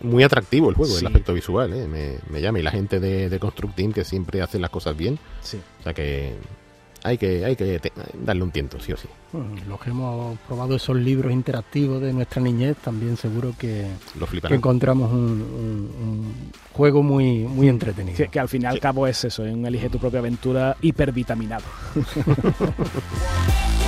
[0.04, 1.00] Muy atractivo el juego, Sí.
[1.02, 1.88] el aspecto visual, ¿eh?
[1.88, 2.60] me, me llama.
[2.60, 5.18] Y la gente de, de Construct Team que siempre hace las cosas bien.
[5.42, 5.58] Sí.
[5.80, 6.34] O sea que
[7.06, 7.92] hay que, hay que te-
[8.24, 9.08] darle un tiento, sí o sí.
[9.34, 14.26] Bueno, los que hemos probado esos libros interactivos de nuestra niñez, también seguro que, Lo
[14.28, 16.34] que encontramos un, un- un
[16.72, 18.16] juego muy, muy entretenido.
[18.16, 20.78] Que, que al fin y al cabo es eso, es un elige tu propia aventura
[20.82, 21.64] hipervitaminado.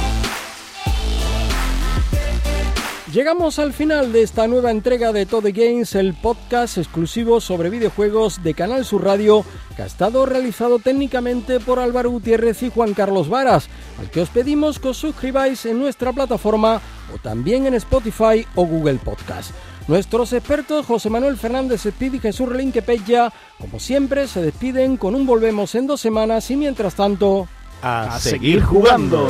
[3.15, 8.43] Llegamos al final de esta nueva entrega de Todo Games, el podcast exclusivo sobre videojuegos
[8.43, 13.29] de Canal Sur Radio, que ha estado realizado técnicamente por Álvaro Gutiérrez y Juan Carlos
[13.29, 13.69] Varas,
[14.01, 16.81] al que os pedimos que os suscribáis en nuestra plataforma
[17.15, 19.51] o también en Spotify o Google Podcast.
[19.87, 25.15] Nuestros expertos José Manuel Fernández Espíritu y Jesús Relinque Pella, como siempre, se despiden con
[25.15, 27.47] un volvemos en dos semanas y mientras tanto...
[27.81, 29.29] A, seguir jugando.